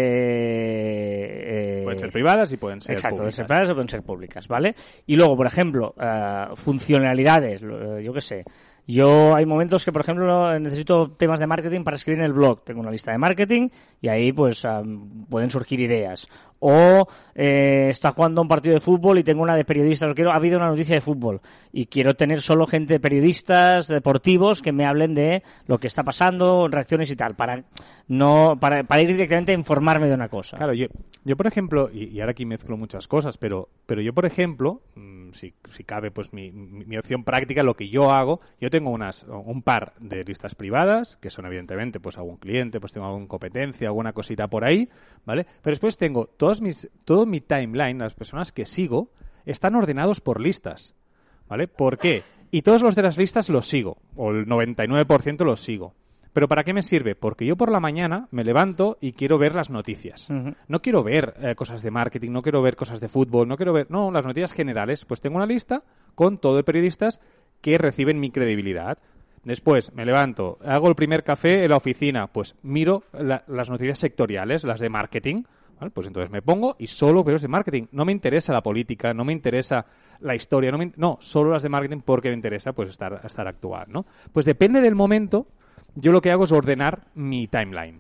eh, 1.80 1.82
Pueden 1.84 2.00
ser 2.00 2.12
privadas 2.12 2.52
y 2.54 2.58
pueden 2.58 2.80
ser 2.80 2.94
Exacto, 2.94 3.18
pueden 3.18 3.32
públicas. 3.32 3.36
ser 3.36 3.46
privadas 3.48 3.70
o 3.70 3.74
pueden 3.74 3.90
ser 3.90 4.02
públicas, 4.04 4.48
¿vale? 4.48 4.76
Y 5.08 5.16
luego, 5.16 5.36
por 5.36 5.48
ejemplo, 5.48 5.96
eh, 6.00 6.46
funcionalidades, 6.54 7.62
yo 7.62 8.14
qué 8.14 8.22
sé, 8.22 8.44
Yo 8.88 9.36
hay 9.36 9.46
momentos 9.46 9.84
que, 9.84 9.92
por 9.92 10.02
ejemplo, 10.02 10.60
necesito 10.60 11.12
temas 11.12 11.40
de 11.40 11.48
marketing 11.48 11.84
para 11.84 11.98
escribir 11.98 12.20
en 12.20 12.26
el 12.26 12.34
blog. 12.34 12.64
Tengo 12.64 12.82
una 12.82 12.92
lista 12.92 13.12
de 13.12 13.18
marketing 13.18 13.70
y 14.00 14.10
ahí 14.10 14.32
pues 14.32 14.64
am, 14.64 15.26
pueden 15.28 15.50
surgir 15.50 15.82
ideas. 15.82 16.28
O 16.60 17.08
eh, 17.34 17.88
está 17.90 18.12
jugando 18.12 18.42
un 18.42 18.48
partido 18.48 18.76
de 18.76 18.82
fútbol 18.82 19.18
y 19.18 19.24
tengo 19.24 19.42
una 19.42 19.56
de 19.56 19.66
periodistas. 19.66 20.14
Quiero, 20.14 20.32
ha 20.32 20.36
habido 20.36 20.58
una 20.58 20.70
noticia 20.70 20.96
de 20.96 21.02
fútbol 21.02 21.42
y 21.74 21.88
quiero 21.88 22.14
tener 22.14 22.42
solo 22.42 22.68
gente 22.68 23.00
periodistas 23.00 23.88
deportivos 23.88 24.62
que 24.62 24.72
me 24.72 24.86
hablen 24.86 25.16
de 25.16 25.42
lo 25.66 25.80
que 25.80 25.88
está 25.88 26.04
pasando, 26.04 26.68
reacciones 26.68 27.10
y 27.12 27.16
tal, 27.16 27.36
para 27.36 27.64
no 28.08 28.58
para, 28.60 29.02
ir 29.02 29.08
directamente 29.08 29.52
a 29.52 29.56
informarme 29.56 30.08
de 30.08 30.14
una 30.14 30.30
cosa. 30.30 30.58
Claro, 30.58 30.74
yo, 30.74 30.88
yo 31.24 31.36
por 31.36 31.48
ejemplo, 31.48 31.90
y, 31.92 32.20
ahora 32.20 32.32
aquí 32.32 32.46
mezclo 32.46 32.78
muchas 32.78 33.08
cosas, 33.08 33.38
pero, 33.38 33.70
pero 33.86 34.02
yo 34.02 34.14
por 34.14 34.26
ejemplo, 34.26 34.82
mm, 34.96 35.32
si, 35.32 35.54
si 35.70 35.84
cabe 35.84 36.12
pues 36.12 36.34
mi, 36.34 36.52
mi, 36.52 36.86
mi 36.86 36.98
opción 36.98 37.24
práctica, 37.24 37.64
lo 37.64 37.76
que 37.76 37.90
yo 37.90 38.12
hago, 38.12 38.42
yo 38.62 38.70
tengo 38.76 38.90
unas, 38.90 39.24
un 39.24 39.62
par 39.62 39.94
de 40.02 40.26
listas 40.26 40.54
privadas, 40.54 41.16
que 41.16 41.30
son 41.30 41.46
evidentemente 41.46 42.02
pues 42.02 42.18
algún 42.18 42.36
cliente, 42.36 42.82
pues 42.82 42.92
tengo 42.92 43.08
alguna 43.08 43.26
competencia, 43.26 43.88
alguna 43.88 44.12
cosita 44.12 44.50
por 44.50 44.66
ahí, 44.66 44.90
¿vale? 45.24 45.46
Pero 45.62 45.72
después 45.72 45.96
tengo 45.96 46.26
todos 46.26 46.60
mis, 46.60 46.90
todo 47.06 47.26
mi 47.26 47.40
timeline, 47.40 48.00
las 48.00 48.16
personas 48.16 48.52
que 48.52 48.66
sigo, 48.66 49.12
están 49.46 49.76
ordenados 49.76 50.20
por 50.20 50.42
listas, 50.42 50.94
¿vale? 51.48 51.70
¿Por 51.70 51.98
qué? 51.98 52.24
Y 52.52 52.64
todos 52.64 52.82
los 52.82 52.96
de 52.96 53.04
las 53.04 53.18
listas 53.18 53.48
los 53.48 53.66
sigo, 53.66 53.96
o 54.18 54.32
el 54.32 54.46
99% 54.46 55.46
los 55.46 55.62
sigo. 55.62 55.94
¿Pero 56.34 56.50
para 56.50 56.66
qué 56.66 56.74
me 56.74 56.84
sirve? 56.84 57.16
Porque 57.16 57.46
yo 57.46 57.56
por 57.56 57.72
la 57.72 57.80
mañana 57.80 58.28
me 58.32 58.44
levanto 58.44 58.98
y 59.00 59.14
quiero 59.14 59.38
ver 59.38 59.56
las 59.56 59.70
noticias. 59.70 60.28
No 60.68 60.82
quiero 60.82 61.02
ver 61.02 61.34
eh, 61.40 61.56
cosas 61.56 61.82
de 61.82 61.92
marketing, 61.92 62.32
no 62.32 62.42
quiero 62.42 62.62
ver 62.62 62.76
cosas 62.76 63.00
de 63.00 63.08
fútbol, 63.08 63.48
no 63.48 63.56
quiero 63.56 63.72
ver, 63.72 63.90
no, 63.90 64.12
las 64.12 64.26
noticias 64.26 64.52
generales. 64.52 65.06
Pues 65.06 65.22
tengo 65.22 65.38
una 65.38 65.46
lista 65.46 65.84
con 66.14 66.38
todo 66.38 66.58
de 66.58 66.66
periodistas 66.66 67.22
que 67.66 67.80
reciben 67.80 68.20
mi 68.20 68.30
credibilidad. 68.30 69.00
Después 69.44 69.92
me 69.96 70.06
levanto, 70.06 70.60
hago 70.64 70.88
el 70.88 70.94
primer 70.94 71.24
café 71.24 71.64
en 71.64 71.72
la 71.72 71.78
oficina, 71.78 72.28
pues 72.28 72.54
miro 72.62 73.02
la- 73.12 73.44
las 73.48 73.72
noticias 73.72 73.98
sectoriales, 73.98 74.64
las 74.66 74.80
de 74.80 74.90
marketing. 74.90 75.44
Pues 75.96 76.06
entonces 76.06 76.30
me 76.30 76.44
pongo 76.44 76.76
y 76.78 76.86
solo 76.86 77.24
veo 77.24 77.34
las 77.34 77.42
de 77.42 77.48
marketing. 77.48 77.88
No 77.92 78.06
me 78.06 78.12
interesa 78.12 78.54
la 78.54 78.62
política, 78.62 79.16
no 79.16 79.26
me 79.26 79.34
interesa 79.34 79.88
la 80.20 80.36
historia, 80.36 80.72
no, 80.72 80.78
me 80.78 80.92
no 80.96 81.18
solo 81.22 81.52
las 81.54 81.64
de 81.64 81.70
marketing 81.70 82.02
porque 82.06 82.30
me 82.30 82.36
interesa 82.36 82.72
pues 82.74 82.90
estar, 82.90 83.20
estar 83.24 83.48
actual, 83.48 83.88
¿no? 83.90 84.06
Pues 84.32 84.46
depende 84.46 84.80
del 84.80 84.94
momento, 84.94 85.48
yo 85.96 86.12
lo 86.12 86.22
que 86.22 86.30
hago 86.30 86.44
es 86.44 86.52
ordenar 86.52 87.06
mi 87.16 87.48
timeline. 87.48 88.00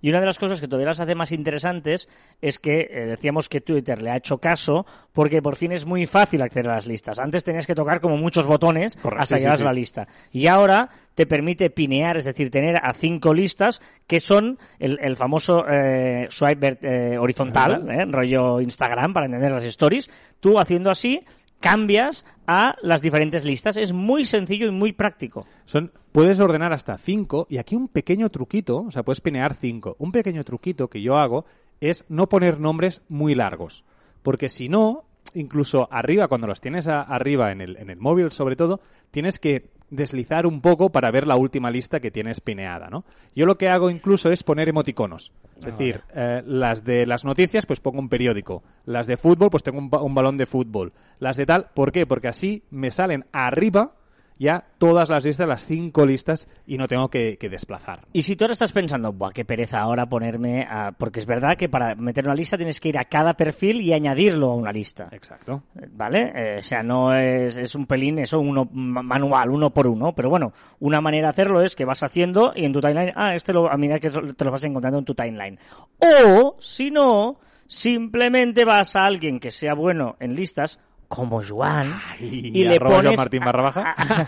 Y 0.00 0.10
una 0.10 0.20
de 0.20 0.26
las 0.26 0.38
cosas 0.38 0.60
que 0.60 0.66
todavía 0.68 0.88
las 0.88 1.00
hace 1.00 1.14
más 1.14 1.32
interesantes 1.32 2.08
es 2.40 2.58
que 2.58 2.88
eh, 2.90 3.06
decíamos 3.06 3.48
que 3.48 3.60
Twitter 3.60 4.00
le 4.02 4.10
ha 4.10 4.16
hecho 4.16 4.38
caso 4.38 4.86
porque 5.12 5.42
por 5.42 5.56
fin 5.56 5.72
es 5.72 5.86
muy 5.86 6.06
fácil 6.06 6.42
acceder 6.42 6.70
a 6.70 6.74
las 6.74 6.86
listas. 6.86 7.18
Antes 7.18 7.44
tenías 7.44 7.66
que 7.66 7.74
tocar 7.74 8.00
como 8.00 8.16
muchos 8.16 8.46
botones 8.46 8.96
Correcto, 8.96 9.22
hasta 9.22 9.36
sí, 9.36 9.42
llegar 9.42 9.56
sí, 9.58 9.62
a 9.62 9.66
la 9.66 9.72
sí. 9.72 9.76
lista. 9.76 10.08
Y 10.32 10.46
ahora 10.46 10.88
te 11.14 11.26
permite 11.26 11.70
pinear, 11.70 12.16
es 12.16 12.24
decir, 12.24 12.50
tener 12.50 12.76
a 12.82 12.94
cinco 12.94 13.34
listas 13.34 13.80
que 14.06 14.20
son 14.20 14.58
el, 14.78 14.98
el 15.02 15.16
famoso 15.16 15.64
eh, 15.68 16.26
swipe 16.30 16.78
eh, 16.82 17.18
horizontal, 17.18 17.72
Horizontal. 17.82 18.00
eh, 18.00 18.04
rollo 18.10 18.60
Instagram 18.60 19.12
para 19.12 19.26
entender 19.26 19.50
las 19.50 19.64
stories. 19.64 20.08
Tú 20.40 20.58
haciendo 20.58 20.90
así 20.90 21.22
cambias 21.60 22.24
a 22.46 22.74
las 22.82 23.02
diferentes 23.02 23.44
listas. 23.44 23.76
Es 23.76 23.92
muy 23.92 24.24
sencillo 24.24 24.66
y 24.66 24.70
muy 24.70 24.92
práctico. 24.92 25.46
Son, 25.64 25.92
puedes 26.12 26.40
ordenar 26.40 26.72
hasta 26.72 26.98
5 26.98 27.46
y 27.50 27.58
aquí 27.58 27.76
un 27.76 27.88
pequeño 27.88 28.30
truquito, 28.30 28.78
o 28.78 28.90
sea, 28.90 29.02
puedes 29.02 29.20
pinear 29.20 29.54
5. 29.54 29.96
Un 29.98 30.12
pequeño 30.12 30.42
truquito 30.44 30.88
que 30.88 31.02
yo 31.02 31.16
hago 31.16 31.44
es 31.80 32.04
no 32.08 32.28
poner 32.28 32.58
nombres 32.58 33.02
muy 33.08 33.34
largos, 33.34 33.84
porque 34.22 34.48
si 34.48 34.68
no, 34.68 35.04
incluso 35.34 35.88
arriba, 35.90 36.28
cuando 36.28 36.46
los 36.46 36.60
tienes 36.60 36.88
arriba 36.88 37.52
en 37.52 37.60
el, 37.60 37.76
en 37.76 37.90
el 37.90 37.98
móvil 37.98 38.32
sobre 38.32 38.56
todo, 38.56 38.80
tienes 39.10 39.38
que 39.38 39.70
deslizar 39.90 40.46
un 40.46 40.60
poco 40.60 40.90
para 40.90 41.10
ver 41.10 41.26
la 41.26 41.36
última 41.36 41.70
lista 41.70 42.00
que 42.00 42.10
tienes 42.10 42.40
pineada, 42.40 42.88
¿no? 42.88 43.04
Yo 43.34 43.46
lo 43.46 43.58
que 43.58 43.68
hago 43.68 43.90
incluso 43.90 44.30
es 44.30 44.42
poner 44.42 44.68
emoticonos. 44.68 45.32
Es 45.58 45.66
decir, 45.66 46.00
eh, 46.14 46.42
las 46.46 46.84
de 46.84 47.06
las 47.06 47.24
noticias, 47.24 47.66
pues 47.66 47.80
pongo 47.80 47.98
un 47.98 48.08
periódico. 48.08 48.62
Las 48.86 49.06
de 49.06 49.16
fútbol, 49.16 49.50
pues 49.50 49.62
tengo 49.62 49.78
un, 49.78 49.90
un 49.92 50.14
balón 50.14 50.36
de 50.36 50.46
fútbol. 50.46 50.92
Las 51.18 51.36
de 51.36 51.46
tal, 51.46 51.66
¿por 51.74 51.92
qué? 51.92 52.06
Porque 52.06 52.28
así 52.28 52.62
me 52.70 52.90
salen 52.90 53.26
arriba 53.32 53.92
ya 54.40 54.64
todas 54.78 55.10
las 55.10 55.24
listas, 55.24 55.46
las 55.46 55.66
cinco 55.66 56.04
listas, 56.04 56.48
y 56.66 56.78
no 56.78 56.88
tengo 56.88 57.08
que, 57.08 57.36
que 57.36 57.48
desplazar. 57.48 58.00
Y 58.12 58.22
si 58.22 58.34
tú 58.34 58.44
ahora 58.44 58.54
estás 58.54 58.72
pensando, 58.72 59.12
Buah, 59.12 59.30
qué 59.30 59.44
pereza 59.44 59.78
ahora 59.80 60.06
ponerme 60.06 60.62
a... 60.68 60.92
Porque 60.92 61.20
es 61.20 61.26
verdad 61.26 61.56
que 61.56 61.68
para 61.68 61.94
meter 61.94 62.24
una 62.24 62.34
lista 62.34 62.56
tienes 62.56 62.80
que 62.80 62.88
ir 62.88 62.98
a 62.98 63.04
cada 63.04 63.34
perfil 63.34 63.82
y 63.82 63.92
añadirlo 63.92 64.50
a 64.50 64.56
una 64.56 64.72
lista. 64.72 65.08
Exacto. 65.12 65.64
¿Vale? 65.92 66.32
Eh, 66.34 66.56
o 66.58 66.62
sea, 66.62 66.82
no 66.82 67.14
es, 67.14 67.58
es 67.58 67.74
un 67.74 67.86
pelín 67.86 68.18
eso, 68.18 68.40
uno 68.40 68.66
ma- 68.72 69.02
manual, 69.02 69.50
uno 69.50 69.70
por 69.70 69.86
uno. 69.86 70.14
Pero 70.14 70.30
bueno, 70.30 70.52
una 70.78 71.00
manera 71.00 71.26
de 71.28 71.30
hacerlo 71.30 71.60
es 71.60 71.76
que 71.76 71.84
vas 71.84 72.02
haciendo 72.02 72.52
y 72.56 72.64
en 72.64 72.72
tu 72.72 72.80
timeline, 72.80 73.12
ah, 73.14 73.34
este 73.34 73.52
lo, 73.52 73.70
a 73.70 73.76
medida 73.76 73.98
que 74.00 74.08
te 74.08 74.44
lo 74.44 74.50
vas 74.50 74.64
encontrando 74.64 74.98
en 74.98 75.04
tu 75.04 75.14
timeline. 75.14 75.58
O, 75.98 76.56
si 76.58 76.90
no, 76.90 77.38
simplemente 77.66 78.64
vas 78.64 78.96
a 78.96 79.04
alguien 79.04 79.38
que 79.38 79.50
sea 79.50 79.74
bueno 79.74 80.16
en 80.18 80.34
listas, 80.34 80.80
como 81.10 81.42
Joan, 81.42 82.00
y 82.20 82.68
Martín 83.16 83.42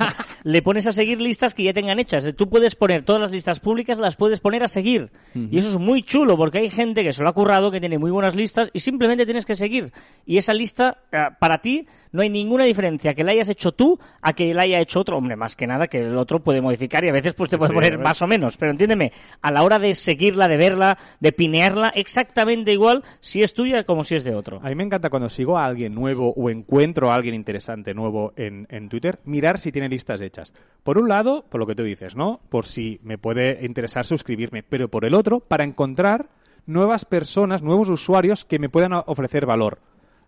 le 0.42 0.62
pones 0.62 0.84
a 0.88 0.92
seguir 0.92 1.20
listas 1.20 1.54
que 1.54 1.62
ya 1.62 1.72
tengan 1.72 2.00
hechas. 2.00 2.28
Tú 2.36 2.48
puedes 2.48 2.74
poner 2.74 3.04
todas 3.04 3.22
las 3.22 3.30
listas 3.30 3.60
públicas, 3.60 3.98
las 3.98 4.16
puedes 4.16 4.40
poner 4.40 4.64
a 4.64 4.68
seguir. 4.68 5.12
Y 5.32 5.58
eso 5.58 5.68
es 5.68 5.78
muy 5.78 6.02
chulo 6.02 6.36
porque 6.36 6.58
hay 6.58 6.70
gente 6.70 7.04
que 7.04 7.12
se 7.12 7.22
lo 7.22 7.28
ha 7.28 7.34
currado, 7.34 7.70
que 7.70 7.78
tiene 7.78 7.98
muy 7.98 8.10
buenas 8.10 8.34
listas 8.34 8.68
y 8.72 8.80
simplemente 8.80 9.24
tienes 9.24 9.46
que 9.46 9.54
seguir. 9.54 9.92
Y 10.26 10.38
esa 10.38 10.54
lista, 10.54 11.04
eh, 11.12 11.28
para 11.38 11.58
ti, 11.58 11.86
no 12.12 12.22
hay 12.22 12.30
ninguna 12.30 12.64
diferencia 12.64 13.14
que 13.14 13.24
la 13.24 13.32
hayas 13.32 13.48
hecho 13.48 13.72
tú 13.72 13.98
a 14.20 14.32
que 14.34 14.54
la 14.54 14.62
haya 14.62 14.80
hecho 14.80 15.00
otro. 15.00 15.16
Hombre, 15.16 15.36
más 15.36 15.56
que 15.56 15.66
nada 15.66 15.88
que 15.88 16.02
el 16.02 16.16
otro 16.16 16.40
puede 16.40 16.60
modificar 16.60 17.04
y 17.04 17.08
a 17.08 17.12
veces 17.12 17.34
pues 17.34 17.50
te 17.50 17.58
puede 17.58 17.72
poner 17.72 17.98
más 17.98 18.20
o 18.22 18.26
menos. 18.26 18.56
Pero 18.56 18.70
entiéndeme, 18.70 19.12
a 19.40 19.50
la 19.50 19.62
hora 19.62 19.78
de 19.78 19.94
seguirla, 19.94 20.48
de 20.48 20.56
verla, 20.56 20.98
de 21.20 21.32
pinearla, 21.32 21.88
exactamente 21.88 22.72
igual 22.72 23.02
si 23.20 23.42
es 23.42 23.54
tuya 23.54 23.84
como 23.84 24.04
si 24.04 24.14
es 24.14 24.24
de 24.24 24.34
otro. 24.34 24.60
A 24.62 24.68
mí 24.68 24.74
me 24.74 24.84
encanta 24.84 25.10
cuando 25.10 25.28
sigo 25.28 25.58
a 25.58 25.64
alguien 25.64 25.94
nuevo 25.94 26.32
o 26.36 26.50
encuentro 26.50 27.10
a 27.10 27.14
alguien 27.14 27.34
interesante 27.34 27.94
nuevo 27.94 28.32
en, 28.36 28.66
en 28.70 28.88
Twitter, 28.88 29.20
mirar 29.24 29.58
si 29.58 29.72
tiene 29.72 29.88
listas 29.88 30.20
hechas. 30.20 30.54
Por 30.82 30.98
un 30.98 31.08
lado, 31.08 31.44
por 31.48 31.60
lo 31.60 31.66
que 31.66 31.74
tú 31.74 31.82
dices, 31.82 32.14
¿no? 32.14 32.40
Por 32.48 32.66
si 32.66 33.00
me 33.02 33.18
puede 33.18 33.64
interesar 33.64 34.04
suscribirme, 34.04 34.62
pero 34.62 34.88
por 34.88 35.04
el 35.04 35.14
otro, 35.14 35.40
para 35.40 35.64
encontrar 35.64 36.28
nuevas 36.66 37.04
personas, 37.04 37.62
nuevos 37.62 37.88
usuarios 37.88 38.44
que 38.44 38.58
me 38.58 38.68
puedan 38.68 38.92
ofrecer 38.92 39.46
valor. 39.46 39.78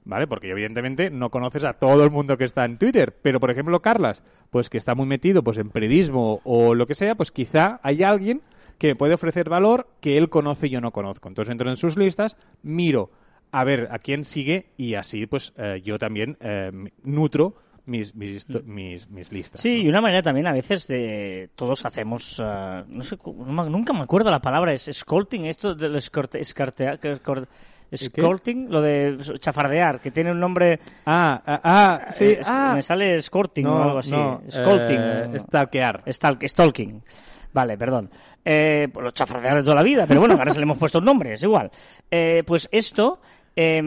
¿Vale? 0.07 0.27
Porque 0.27 0.51
evidentemente 0.51 1.09
no 1.09 1.31
conoces 1.31 1.65
a 1.65 1.73
todo 1.75 2.05
el 2.05 2.11
mundo 2.11 2.37
que 2.37 2.45
está 2.45 2.65
en 2.67 2.77
Twitter, 2.77 3.17
pero 3.23 3.41
por 3.41 3.51
ejemplo 3.51 3.81
Carlas, 3.81 4.23
pues 4.51 4.69
que 4.69 4.77
está 4.77 4.95
muy 4.95 5.07
metido 5.07 5.43
pues 5.43 5.57
en 5.57 5.71
periodismo 5.71 6.41
o 6.45 6.75
lo 6.75 6.87
que 6.87 6.95
sea, 6.95 7.15
pues 7.15 7.33
quizá 7.33 7.81
hay 7.83 8.03
alguien 8.03 8.43
que 8.79 8.89
me 8.89 8.97
puede 8.97 9.15
ofrecer 9.15 9.49
valor 9.49 9.89
que 10.01 10.19
él 10.19 10.29
conoce 10.29 10.67
y 10.67 10.71
yo 10.71 10.83
no 10.83 10.91
conozco. 10.91 11.29
Entonces 11.29 11.51
entro 11.53 11.71
en 11.71 11.77
sus 11.77 11.97
listas, 11.97 12.37
miro 12.63 13.11
a 13.51 13.65
ver 13.65 13.89
a 13.93 13.99
quién 13.99 14.25
sigue 14.25 14.67
y 14.77 14.95
así 14.95 15.27
pues 15.27 15.55
eh, 15.57 15.81
yo 15.83 15.99
también 15.99 16.37
eh, 16.41 16.71
nutro 17.03 17.55
mis, 17.87 18.15
mis, 18.15 18.47
mis 19.11 19.33
listas. 19.33 19.61
Sí, 19.61 19.77
¿no? 19.79 19.85
y 19.85 19.89
una 19.89 20.01
manera 20.03 20.23
también 20.23 20.47
a 20.47 20.53
veces 20.53 20.87
de 20.87 21.49
todos 21.55 21.85
hacemos, 21.87 22.41
ah, 22.45 22.85
no 22.89 23.03
sé, 23.03 23.17
nunca 23.25 23.93
me 23.93 24.01
acuerdo 24.01 24.31
la 24.31 24.41
palabra, 24.41 24.73
es 24.73 24.89
scolting, 24.93 25.45
esto 25.47 25.75
del 25.75 25.97
escorte, 25.97 26.41
escartea- 26.41 26.99
que 26.99 27.19
Scolting, 27.97 28.71
lo 28.71 28.81
de 28.83 29.17
chafardear, 29.39 30.01
que 30.01 30.11
tiene 30.11 30.31
un 30.33 30.41
nombre. 30.41 30.79
Ah, 31.07 31.43
ah, 31.47 31.61
ah, 31.65 32.13
sí, 32.13 32.25
eh, 32.27 32.41
ah. 32.47 32.73
Me 32.75 32.83
sale 32.83 33.17
escorting 33.17 33.65
o 33.67 33.83
algo 33.83 33.99
así. 33.99 34.13
no, 34.13 34.43
Scolting. 34.49 34.99
eh, 35.01 35.39
stalkear. 35.41 36.03
Stalk- 36.07 36.47
stalking. 36.49 37.03
Vale, 37.53 37.77
perdón. 37.79 38.11
Eh, 38.45 38.89
pues 38.93 39.05
los 39.05 39.15
chafardear 39.15 39.57
de 39.57 39.63
toda 39.63 39.77
la 39.77 39.83
vida, 39.83 40.05
pero 40.07 40.21
bueno, 40.21 40.35
ahora 40.35 40.53
se 40.53 40.59
le 40.59 40.65
hemos 40.65 40.77
puesto 40.79 40.99
un 40.99 41.05
nombre, 41.05 41.33
es 41.35 41.43
igual. 41.43 41.71
Eh, 42.11 42.43
pues 42.47 42.69
esto, 42.73 43.21
eh, 43.57 43.81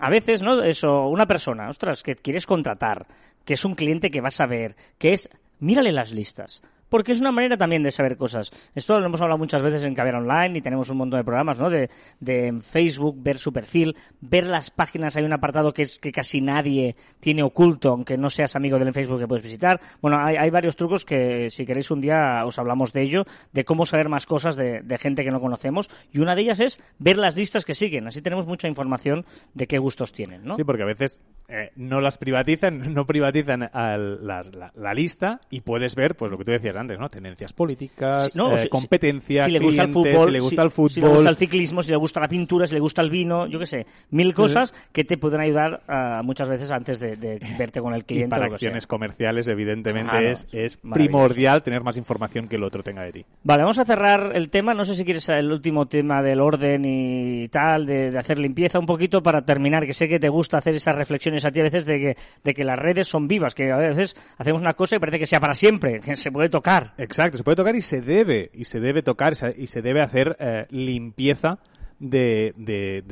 a 0.00 0.10
veces, 0.10 0.42
¿no? 0.42 0.62
Eso, 0.62 1.06
una 1.08 1.26
persona, 1.26 1.68
ostras, 1.68 2.02
que 2.02 2.14
quieres 2.14 2.46
contratar, 2.46 3.06
que 3.44 3.54
es 3.54 3.64
un 3.64 3.74
cliente 3.74 4.10
que 4.10 4.20
vas 4.20 4.40
a 4.40 4.46
ver, 4.46 4.74
que 4.96 5.12
es, 5.12 5.28
mírale 5.58 5.92
las 5.92 6.12
listas. 6.12 6.62
Porque 6.90 7.12
es 7.12 7.20
una 7.20 7.32
manera 7.32 7.56
también 7.56 7.82
de 7.82 7.90
saber 7.90 8.16
cosas. 8.16 8.50
Esto 8.74 8.98
lo 8.98 9.06
hemos 9.06 9.22
hablado 9.22 9.38
muchas 9.38 9.62
veces 9.62 9.84
en 9.84 9.94
Caviar 9.94 10.16
Online 10.16 10.58
y 10.58 10.60
tenemos 10.60 10.90
un 10.90 10.98
montón 10.98 11.20
de 11.20 11.24
programas, 11.24 11.58
¿no? 11.58 11.70
De, 11.70 11.88
de 12.18 12.58
Facebook, 12.60 13.16
ver 13.22 13.38
su 13.38 13.52
perfil, 13.52 13.96
ver 14.20 14.44
las 14.46 14.70
páginas. 14.70 15.16
Hay 15.16 15.24
un 15.24 15.32
apartado 15.32 15.72
que 15.72 15.82
es 15.82 15.98
que 15.98 16.12
casi 16.12 16.40
nadie 16.40 16.96
tiene 17.20 17.42
oculto, 17.42 17.90
aunque 17.90 18.18
no 18.18 18.28
seas 18.28 18.56
amigo 18.56 18.78
del 18.78 18.92
Facebook 18.92 19.20
que 19.20 19.28
puedes 19.28 19.42
visitar. 19.42 19.80
Bueno, 20.02 20.18
hay, 20.18 20.50
varios 20.50 20.76
trucos 20.76 21.04
que 21.04 21.48
si 21.50 21.64
queréis 21.64 21.90
un 21.90 22.00
día 22.00 22.44
os 22.44 22.58
hablamos 22.58 22.92
de 22.92 23.02
ello, 23.02 23.24
de 23.52 23.64
cómo 23.64 23.86
saber 23.86 24.08
más 24.08 24.26
cosas 24.26 24.56
de, 24.56 24.82
gente 24.98 25.24
que 25.24 25.30
no 25.30 25.40
conocemos. 25.40 25.88
Y 26.12 26.18
una 26.18 26.34
de 26.34 26.42
ellas 26.42 26.60
es 26.60 26.78
ver 26.98 27.16
las 27.16 27.36
listas 27.36 27.64
que 27.64 27.74
siguen. 27.74 28.08
Así 28.08 28.20
tenemos 28.20 28.46
mucha 28.46 28.68
información 28.68 29.24
de 29.54 29.66
qué 29.66 29.78
gustos 29.78 30.12
tienen, 30.12 30.44
¿no? 30.44 30.56
Sí, 30.56 30.64
porque 30.64 30.82
a 30.82 30.86
veces 30.86 31.22
eh, 31.48 31.70
no 31.76 32.00
las 32.00 32.18
privatizan, 32.18 32.92
no 32.94 33.06
privatizan 33.06 33.70
la, 33.72 34.42
la 34.74 34.94
lista 34.94 35.40
y 35.50 35.60
puedes 35.60 35.94
ver, 35.94 36.16
pues 36.16 36.30
lo 36.30 36.36
que 36.36 36.44
tú 36.44 36.52
decías 36.52 36.76
Tendencias 36.88 37.52
políticas, 37.52 38.36
no, 38.36 38.54
eh, 38.54 38.58
si- 38.58 38.68
competencia, 38.68 39.44
si 39.44 39.50
le 39.52 39.58
gusta 39.58 39.82
el 39.82 39.88
fútbol, 39.90 40.26
si 40.26 40.30
le 40.32 40.40
gusta 40.40 40.62
el 40.62 40.70
fútbol. 40.70 40.90
si 40.90 41.00
le 41.00 41.08
gusta 41.08 41.30
el 41.30 41.36
ciclismo, 41.36 41.82
si 41.82 41.90
le 41.90 41.96
gusta 41.96 42.20
la 42.20 42.28
pintura, 42.28 42.66
si 42.66 42.74
le 42.74 42.80
gusta 42.80 43.02
el 43.02 43.10
vino, 43.10 43.46
yo 43.46 43.58
qué 43.58 43.66
sé, 43.66 43.86
mil 44.10 44.32
cosas 44.34 44.74
que 44.92 45.04
te 45.04 45.16
pueden 45.16 45.40
ayudar 45.40 45.82
ah, 45.88 46.20
muchas 46.24 46.48
veces 46.48 46.70
antes 46.72 47.00
de, 47.00 47.16
de 47.16 47.40
verte 47.58 47.80
con 47.80 47.94
el 47.94 48.00
y 48.00 48.04
cliente 48.04 48.30
para 48.30 48.42
o 48.42 48.46
lo 48.46 48.52
que 48.52 48.58
sea. 48.58 48.68
acciones 48.68 48.86
comerciales, 48.86 49.48
evidentemente, 49.48 50.10
Claro, 50.10 50.32
es, 50.52 50.76
primordial 50.76 51.62
tener 51.62 51.82
más 51.82 51.96
información 51.96 52.46
que 52.48 52.56
el 52.56 52.64
otro 52.64 52.82
tenga 52.82 53.02
de 53.02 53.12
ti. 53.12 53.24
Vale, 53.42 53.62
vamos 53.62 53.78
a 53.78 53.84
cerrar 53.84 54.32
el 54.34 54.50
tema. 54.50 54.74
No 54.74 54.84
sé 54.84 54.94
si 54.94 55.04
quieres 55.04 55.28
el 55.28 55.50
último 55.50 55.86
tema 55.86 56.22
del 56.22 56.40
orden 56.40 56.84
y 56.84 57.48
tal, 57.48 57.86
de, 57.86 58.10
de 58.10 58.18
hacer 58.18 58.38
limpieza 58.38 58.78
un 58.78 58.86
poquito 58.86 59.22
para 59.22 59.42
terminar, 59.42 59.86
que 59.86 59.92
sé 59.92 60.08
que 60.08 60.18
te 60.18 60.28
gusta 60.28 60.58
hacer 60.58 60.74
esas 60.74 60.96
reflexiones 60.96 61.44
a 61.44 61.50
ti 61.50 61.60
a 61.60 61.64
veces 61.64 61.86
de 61.86 61.98
que, 61.98 62.16
de 62.44 62.54
que 62.54 62.64
las 62.64 62.78
redes 62.78 63.08
son 63.08 63.26
vivas, 63.28 63.54
que 63.54 63.70
a 63.70 63.76
veces 63.76 64.16
hacemos 64.38 64.60
una 64.60 64.74
cosa 64.74 64.96
y 64.96 64.98
parece 64.98 65.18
que 65.18 65.26
sea 65.26 65.40
para 65.40 65.54
siempre, 65.54 66.00
que 66.00 66.16
se 66.16 66.30
puede 66.30 66.48
tocar. 66.48 66.69
Exacto, 66.98 67.36
se 67.38 67.42
puede 67.44 67.56
tocar 67.56 67.74
y 67.74 67.82
se 67.82 68.00
debe, 68.00 68.50
y 68.54 68.64
se 68.64 68.78
debe 68.80 69.02
tocar 69.02 69.32
y 69.56 69.66
se 69.66 69.82
debe 69.82 70.02
hacer 70.02 70.36
eh, 70.38 70.66
limpieza 70.70 71.58
de, 71.98 72.54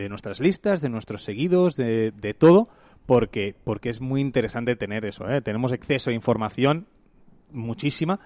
nuestras 0.08 0.38
listas, 0.40 0.80
de 0.80 0.88
nuestros 0.88 1.24
seguidos, 1.24 1.76
de, 1.76 2.12
todo, 2.38 2.68
porque, 3.04 3.54
porque 3.64 3.90
es 3.90 4.00
muy 4.00 4.20
interesante 4.20 4.76
tener 4.76 5.04
eso. 5.04 5.28
¿eh? 5.28 5.40
Tenemos 5.42 5.72
exceso 5.72 6.10
de 6.10 6.16
información, 6.16 6.86
muchísima, 7.52 8.20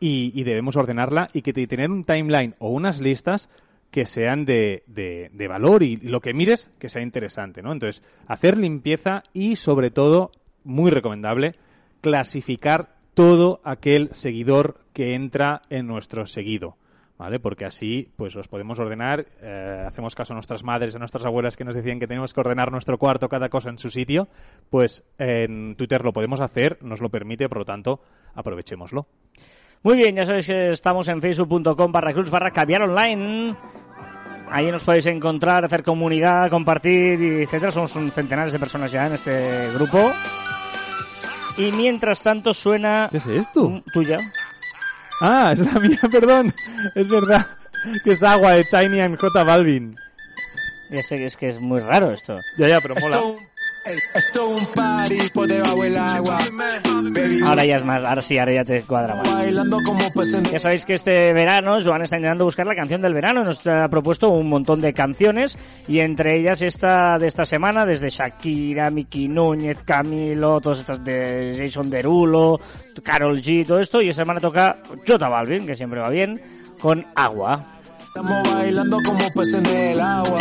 y, 0.00 0.42
debemos 0.44 0.76
ordenarla 0.76 1.28
y 1.32 1.40
que 1.40 1.52
te- 1.54 1.66
tener 1.66 1.90
un 1.90 2.04
timeline 2.04 2.54
o 2.58 2.68
unas 2.70 3.00
listas 3.00 3.48
que 3.90 4.04
sean 4.04 4.44
de, 4.44 4.82
de- 4.86 5.30
de 5.32 5.48
valor 5.48 5.82
y 5.82 5.96
lo 5.96 6.20
que 6.20 6.34
mires 6.34 6.70
que 6.78 6.90
sea 6.90 7.00
interesante, 7.00 7.62
¿no? 7.62 7.72
Entonces, 7.72 8.02
hacer 8.26 8.58
limpieza 8.58 9.22
y, 9.32 9.56
sobre 9.56 9.90
todo, 9.90 10.30
muy 10.62 10.90
recomendable, 10.90 11.54
clasificar 12.02 12.94
todo 13.14 13.60
aquel 13.64 14.08
seguidor 14.12 14.76
que 14.92 15.14
entra 15.14 15.62
en 15.70 15.86
nuestro 15.86 16.26
seguido. 16.26 16.76
¿Vale? 17.16 17.38
Porque 17.38 17.64
así, 17.64 18.10
pues 18.16 18.34
los 18.34 18.48
podemos 18.48 18.80
ordenar. 18.80 19.26
eh, 19.40 19.84
hacemos 19.86 20.16
caso 20.16 20.32
a 20.32 20.34
nuestras 20.34 20.64
madres, 20.64 20.96
a 20.96 20.98
nuestras 20.98 21.24
abuelas 21.24 21.56
que 21.56 21.62
nos 21.64 21.76
decían 21.76 22.00
que 22.00 22.08
tenemos 22.08 22.34
que 22.34 22.40
ordenar 22.40 22.72
nuestro 22.72 22.98
cuarto, 22.98 23.28
cada 23.28 23.48
cosa 23.48 23.70
en 23.70 23.78
su 23.78 23.88
sitio. 23.88 24.26
Pues 24.68 25.04
en 25.16 25.76
Twitter 25.76 26.04
lo 26.04 26.12
podemos 26.12 26.40
hacer, 26.40 26.78
nos 26.82 27.00
lo 27.00 27.10
permite, 27.10 27.48
por 27.48 27.58
lo 27.58 27.64
tanto, 27.64 28.00
aprovechémoslo. 28.34 29.06
Muy 29.84 29.96
bien, 29.96 30.16
ya 30.16 30.24
sabéis 30.24 30.48
que 30.48 30.70
estamos 30.70 31.08
en 31.08 31.20
facebook.com 31.20 31.92
barra 31.92 32.12
cruz 32.12 32.30
barra 32.30 32.50
caviar 32.50 32.82
online. 32.82 33.54
Ahí 34.50 34.70
nos 34.70 34.82
podéis 34.82 35.06
encontrar, 35.06 35.64
hacer 35.64 35.82
comunidad, 35.82 36.50
compartir, 36.50 37.22
etcétera. 37.22 37.70
Somos 37.70 37.94
un 37.94 38.10
centenares 38.10 38.52
de 38.52 38.58
personas 38.58 38.90
ya 38.90 39.06
en 39.06 39.12
este 39.12 39.72
grupo. 39.72 40.12
Y 41.56 41.72
mientras 41.72 42.22
tanto 42.22 42.52
suena... 42.52 43.08
¿Qué 43.10 43.18
es 43.18 43.26
esto? 43.26 43.82
tuya. 43.92 44.16
Ah, 45.20 45.52
es 45.52 45.60
la 45.60 45.80
mía, 45.80 45.98
perdón. 46.10 46.54
Es 46.94 47.08
verdad. 47.08 47.46
Que 48.02 48.12
es 48.12 48.22
agua 48.22 48.52
de 48.52 48.64
Tiny 48.64 49.00
and 49.00 49.18
J 49.18 49.44
Balvin. 49.44 49.96
Ya 50.90 51.02
sé 51.02 51.16
que 51.16 51.26
es 51.26 51.36
que 51.36 51.48
es 51.48 51.60
muy 51.60 51.80
raro 51.80 52.10
esto. 52.10 52.36
Ya, 52.58 52.68
ya, 52.68 52.80
pero 52.80 52.94
mola. 53.00 53.20
Esto, 53.84 53.90
un- 53.90 53.92
ey, 53.92 53.98
esto 54.14 54.48
un 54.48 54.66
party 54.66 55.28
por 55.32 55.46
debajo 55.48 55.82
del 55.82 55.96
agua. 55.96 56.38
Baby, 57.02 57.40
Ahora 57.46 57.64
ya 57.64 57.76
es 57.76 57.84
más, 57.84 58.02
ahora 58.04 58.22
sí, 58.22 58.38
ahora 58.38 58.54
ya 58.54 58.64
te 58.64 58.82
cuadra 58.82 59.14
más. 59.14 59.28
Ya 60.50 60.58
sabéis 60.58 60.84
que 60.84 60.94
este 60.94 61.32
verano 61.32 61.78
Joan 61.84 62.02
está 62.02 62.16
intentando 62.16 62.44
buscar 62.44 62.66
la 62.66 62.74
canción 62.74 63.02
del 63.02 63.14
verano. 63.14 63.44
Nos 63.44 63.66
ha 63.66 63.88
propuesto 63.88 64.30
un 64.30 64.48
montón 64.48 64.80
de 64.80 64.92
canciones 64.94 65.58
y 65.86 66.00
entre 66.00 66.38
ellas 66.38 66.62
esta 66.62 67.18
de 67.18 67.26
esta 67.26 67.44
semana, 67.44 67.84
desde 67.86 68.08
Shakira, 68.08 68.90
Miki 68.90 69.28
Núñez, 69.28 69.82
Camilo, 69.84 70.60
todas 70.60 70.80
estas 70.80 71.04
de 71.04 71.56
Jason 71.58 71.90
Derulo, 71.90 72.58
Carol 73.02 73.38
G, 73.40 73.66
todo 73.66 73.80
esto. 73.80 74.00
Y 74.00 74.08
esta 74.08 74.22
semana 74.22 74.40
toca 74.40 74.78
Jota 75.06 75.28
Balvin, 75.28 75.66
que 75.66 75.74
siempre 75.76 76.00
va 76.00 76.08
bien, 76.08 76.40
con 76.80 77.04
Agua. 77.14 77.64
Estamos 78.06 78.54
bailando 78.54 78.98
como 79.04 79.18
peces 79.34 79.54
en 79.54 79.66
el 79.66 80.00
agua. 80.00 80.38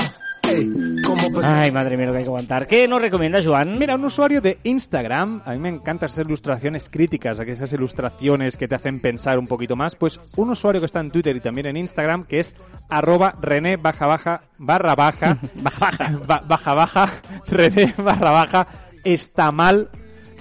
Ay, 1.45 1.71
madre 1.71 1.97
mía, 1.97 2.05
lo 2.07 2.11
que 2.11 2.17
hay 2.19 2.23
que 2.23 2.29
aguantar. 2.29 2.67
¿Qué 2.67 2.87
nos 2.87 3.01
recomienda 3.01 3.39
Joan? 3.43 3.77
Mira, 3.77 3.95
un 3.95 4.05
usuario 4.05 4.41
de 4.41 4.59
Instagram, 4.63 5.41
a 5.45 5.51
mí 5.53 5.59
me 5.59 5.69
encantan 5.69 6.07
esas 6.09 6.25
ilustraciones 6.25 6.89
críticas, 6.89 7.39
esas 7.39 7.71
ilustraciones 7.73 8.57
que 8.57 8.67
te 8.67 8.75
hacen 8.75 8.99
pensar 8.99 9.37
un 9.39 9.47
poquito 9.47 9.75
más, 9.75 9.95
pues 9.95 10.19
un 10.35 10.49
usuario 10.49 10.81
que 10.81 10.85
está 10.85 10.99
en 10.99 11.11
Twitter 11.11 11.35
y 11.35 11.39
también 11.41 11.67
en 11.67 11.77
Instagram, 11.77 12.25
que 12.25 12.39
es 12.39 12.53
arroba 12.89 13.33
rené 13.41 13.77
baja 13.77 14.05
baja 14.07 14.41
barra 14.57 14.95
baja 14.95 15.37
ba- 16.27 16.43
baja 16.47 16.73
baja 16.73 17.09
rené 17.47 17.93
barra 17.97 18.31
baja 18.31 18.67
está 19.03 19.51
mal, 19.51 19.89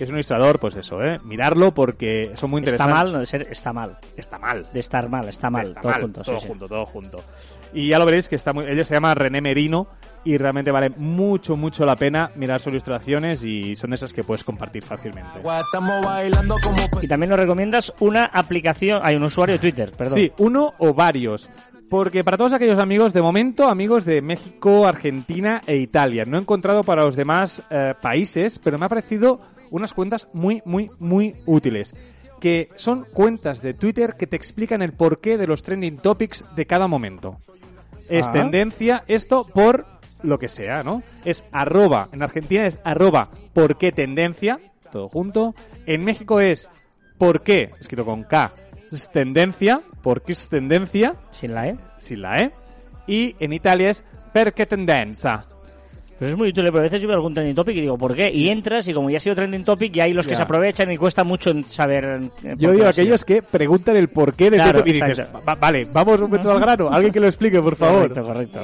que 0.03 0.07
es 0.07 0.11
un 0.11 0.17
ilustrador, 0.17 0.59
pues 0.59 0.75
eso, 0.75 1.01
eh, 1.01 1.21
mirarlo 1.23 1.73
porque 1.73 2.33
son 2.35 2.51
muy 2.51 2.59
Está 2.59 2.71
interesantes. 2.73 2.97
mal, 2.97 3.13
no 3.13 3.19
de 3.21 3.27
ser 3.27 3.47
está 3.49 3.73
mal. 3.73 3.99
Está 4.17 4.37
mal. 4.37 4.67
De 4.73 4.81
estar 4.81 5.09
mal, 5.09 5.29
está 5.29 5.49
mal. 5.49 5.63
Está 5.63 5.81
todo 5.81 5.93
mal, 5.93 6.01
junto, 6.01 6.25
sí, 6.25 6.31
todo 6.33 6.41
sí. 6.41 6.49
junto, 6.49 6.69
todo 6.69 6.87
junto. 6.87 7.25
Y 7.73 7.89
ya 7.89 8.01
lo 8.01 8.05
veréis 8.05 8.29
que 8.29 8.35
está 8.35 8.53
muy... 8.53 8.67
Ella 8.67 8.83
se 8.83 8.95
llama 8.95 9.15
René 9.15 9.41
Merino 9.41 9.87
y 10.25 10.37
realmente 10.39 10.73
vale 10.73 10.91
mucho, 10.91 11.57
mucho 11.57 11.87
la 11.87 11.95
pena 11.95 12.31
mirar 12.35 12.61
sus 12.61 12.73
ilustraciones 12.73 13.45
y 13.45 13.77
son 13.77 13.93
esas 13.93 14.13
que 14.13 14.25
puedes 14.25 14.43
compartir 14.43 14.83
fácilmente. 14.83 15.41
Y 17.01 17.07
también 17.07 17.31
nos 17.31 17.39
recomiendas 17.39 17.95
una 18.01 18.25
aplicación, 18.25 19.01
hay 19.05 19.15
un 19.15 19.23
usuario 19.23 19.53
de 19.53 19.59
Twitter, 19.61 19.93
perdón. 19.97 20.19
Sí, 20.19 20.33
uno 20.39 20.75
o 20.79 20.95
varios. 20.95 21.49
Porque 21.93 22.25
para 22.25 22.39
todos 22.39 22.55
aquellos 22.55 22.79
amigos, 22.79 23.13
de 23.13 23.21
momento, 23.21 23.69
amigos 23.69 24.07
de 24.07 24.23
México, 24.23 24.87
Argentina 24.89 25.61
e 25.67 25.77
Italia. 25.77 26.23
No 26.27 26.39
he 26.39 26.41
encontrado 26.41 26.83
para 26.83 27.05
los 27.05 27.17
demás 27.17 27.63
eh, 27.69 27.93
países, 28.01 28.59
pero 28.59 28.79
me 28.79 28.87
ha 28.87 28.89
parecido 28.89 29.41
unas 29.73 29.93
cuentas 29.93 30.29
muy, 30.33 30.63
muy, 30.65 30.91
muy 31.01 31.35
útiles. 31.47 31.97
Que 32.41 32.69
son 32.77 33.05
cuentas 33.13 33.61
de 33.63 33.75
Twitter 33.75 34.15
que 34.17 34.27
te 34.29 34.37
explican 34.37 34.83
el 34.83 34.93
porqué 34.93 35.37
de 35.39 35.47
los 35.47 35.63
trending 35.63 35.99
topics 35.99 36.45
de 36.55 36.67
cada 36.67 36.87
momento. 36.87 37.39
Es 38.09 38.29
Ah. 38.29 38.33
tendencia 38.33 39.05
esto 39.09 39.45
por 39.45 39.87
lo 40.23 40.39
que 40.39 40.49
sea, 40.49 40.83
¿no? 40.83 41.03
Es 41.25 41.45
arroba, 41.53 42.09
en 42.13 42.23
Argentina 42.23 42.67
es 42.67 42.79
arroba 42.85 43.31
por 43.55 43.77
qué 43.79 43.91
tendencia, 43.93 44.61
todo 44.93 45.09
junto. 45.09 45.55
En 45.87 46.05
México 46.05 46.41
es 46.41 46.69
por 47.19 47.43
qué, 47.43 47.71
escrito 47.81 48.05
con 48.05 48.25
K, 48.25 48.53
es 48.93 49.11
tendencia, 49.11 49.81
por 50.03 50.23
qué 50.23 50.33
es 50.33 50.49
tendencia, 50.49 51.17
Sin 51.31 51.55
la 51.55 51.69
E. 51.69 51.79
sin 51.99 52.23
la 52.23 52.37
E. 52.37 52.53
Y 53.07 53.35
en 53.41 53.53
Italia 53.53 53.91
es 53.91 54.05
perché 54.33 54.67
tendenza. 54.67 55.47
Pero 56.23 56.31
es 56.31 56.39
muy 56.39 56.51
útil, 56.51 56.63
pero 56.67 56.79
a 56.79 56.83
veces 56.83 57.03
yo 57.03 57.09
veo 57.09 57.17
algún 57.17 57.35
trending 57.35 57.57
topic 57.57 57.77
y 57.77 57.81
digo, 57.81 57.99
¿por 57.99 58.15
qué? 58.15 58.31
Y 58.33 58.49
entras 58.49 58.87
y 58.87 58.95
como 58.95 59.11
ya 59.11 59.17
ha 59.17 59.21
sido 59.21 59.35
trending 59.35 59.65
topic, 59.65 59.97
y 59.97 60.01
hay 60.01 60.13
los 60.13 60.25
que 60.25 60.31
Ya. 60.35 60.37
se 60.37 60.43
aprovechan 60.45 60.93
y 60.93 60.97
cuesta 60.97 61.25
mucho 61.25 61.53
saber. 61.67 62.21
eh, 62.45 62.55
Yo 62.59 62.71
digo 62.71 62.87
aquellos 62.87 63.25
que 63.25 63.43
preguntan 63.43 63.97
el 63.97 64.07
porqué 64.07 64.49
de 64.49 64.59
Claro, 64.59 64.85
y 64.87 64.93
dices, 64.93 65.19
exacto. 65.19 65.43
"Va- 65.49 65.57
vale, 65.57 65.85
vamos 65.93 66.21
un 66.21 66.27
momento 66.27 66.53
al 66.53 66.61
grano, 66.61 66.89
alguien 66.91 67.13
que 67.13 67.19
lo 67.19 67.27
explique, 67.27 67.61
por 67.61 67.75
favor. 67.75 68.09
Correcto, 68.15 68.23
correcto. 68.25 68.61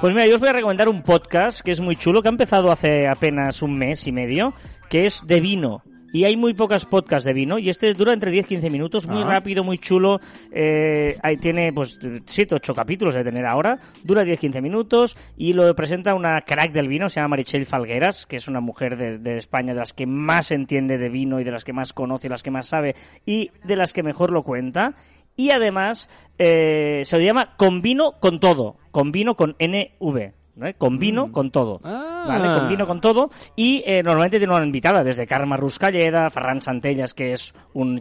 Pues 0.00 0.12
mira, 0.14 0.26
yo 0.26 0.34
os 0.34 0.40
voy 0.40 0.50
a 0.50 0.52
recomendar 0.52 0.88
un 0.88 1.02
podcast 1.02 1.60
que 1.62 1.70
es 1.72 1.80
muy 1.80 1.96
chulo, 1.96 2.22
que 2.22 2.28
ha 2.28 2.30
empezado 2.30 2.70
hace 2.70 3.08
apenas 3.08 3.62
un 3.62 3.76
mes 3.76 4.06
y 4.06 4.12
medio, 4.12 4.52
que 4.88 5.06
es 5.06 5.26
de 5.26 5.40
vino. 5.40 5.82
Y 6.14 6.24
hay 6.26 6.36
muy 6.36 6.54
pocas 6.54 6.84
podcasts 6.84 7.24
de 7.26 7.32
vino, 7.32 7.58
y 7.58 7.68
este 7.68 7.92
dura 7.92 8.12
entre 8.12 8.30
10-15 8.30 8.70
minutos, 8.70 9.08
muy 9.08 9.22
Ah. 9.24 9.30
rápido, 9.32 9.64
muy 9.64 9.78
chulo. 9.78 10.20
Eh, 10.52 11.16
ahí 11.24 11.36
tiene, 11.38 11.72
pues, 11.72 11.98
7-8 12.24 12.72
capítulos 12.72 13.14
de 13.14 13.24
tener 13.24 13.44
ahora. 13.44 13.80
Dura 14.04 14.22
10-15 14.22 14.62
minutos 14.62 15.16
y 15.36 15.54
lo 15.54 15.74
presenta 15.74 16.14
una 16.14 16.40
crack 16.42 16.70
del 16.70 16.86
vino, 16.86 17.08
se 17.08 17.16
llama 17.16 17.30
Marichel 17.30 17.66
Falgueras, 17.66 18.26
que 18.26 18.36
es 18.36 18.46
una 18.46 18.60
mujer 18.60 18.96
de, 18.96 19.18
de 19.18 19.38
España 19.38 19.72
de 19.74 19.80
las 19.80 19.92
que 19.92 20.06
más 20.06 20.52
entiende 20.52 20.98
de 20.98 21.08
vino 21.08 21.40
y 21.40 21.44
de 21.44 21.50
las 21.50 21.64
que 21.64 21.72
más 21.72 21.92
conoce, 21.92 22.28
las 22.28 22.44
que 22.44 22.52
más 22.52 22.68
sabe 22.68 22.94
y 23.26 23.50
de 23.64 23.74
las 23.74 23.92
que 23.92 24.04
mejor 24.04 24.30
lo 24.30 24.44
cuenta. 24.44 24.94
Y 25.36 25.50
además 25.50 26.08
eh, 26.38 27.00
se 27.02 27.18
le 27.18 27.24
llama 27.24 27.56
Con 27.56 27.82
vino 27.82 28.12
con 28.20 28.38
todo, 28.38 28.76
con 28.92 29.10
vino 29.10 29.34
con 29.34 29.56
NV. 29.58 30.32
¿No? 30.56 30.72
Con 30.78 30.98
vino 30.98 31.30
con 31.32 31.50
todo. 31.50 31.80
Ah. 31.84 32.24
¿Vale? 32.26 32.58
Con 32.58 32.68
vino 32.68 32.86
con 32.86 33.00
todo. 33.00 33.28
Y 33.56 33.82
eh, 33.86 34.02
normalmente 34.02 34.38
tiene 34.38 34.54
una 34.54 34.64
invitada, 34.64 35.02
desde 35.04 35.26
Carme 35.26 35.56
Ruscalleda, 35.56 36.30
Ferran 36.30 36.60
Santellas, 36.60 37.12
que 37.12 37.32
es 37.32 37.52
un 37.74 37.94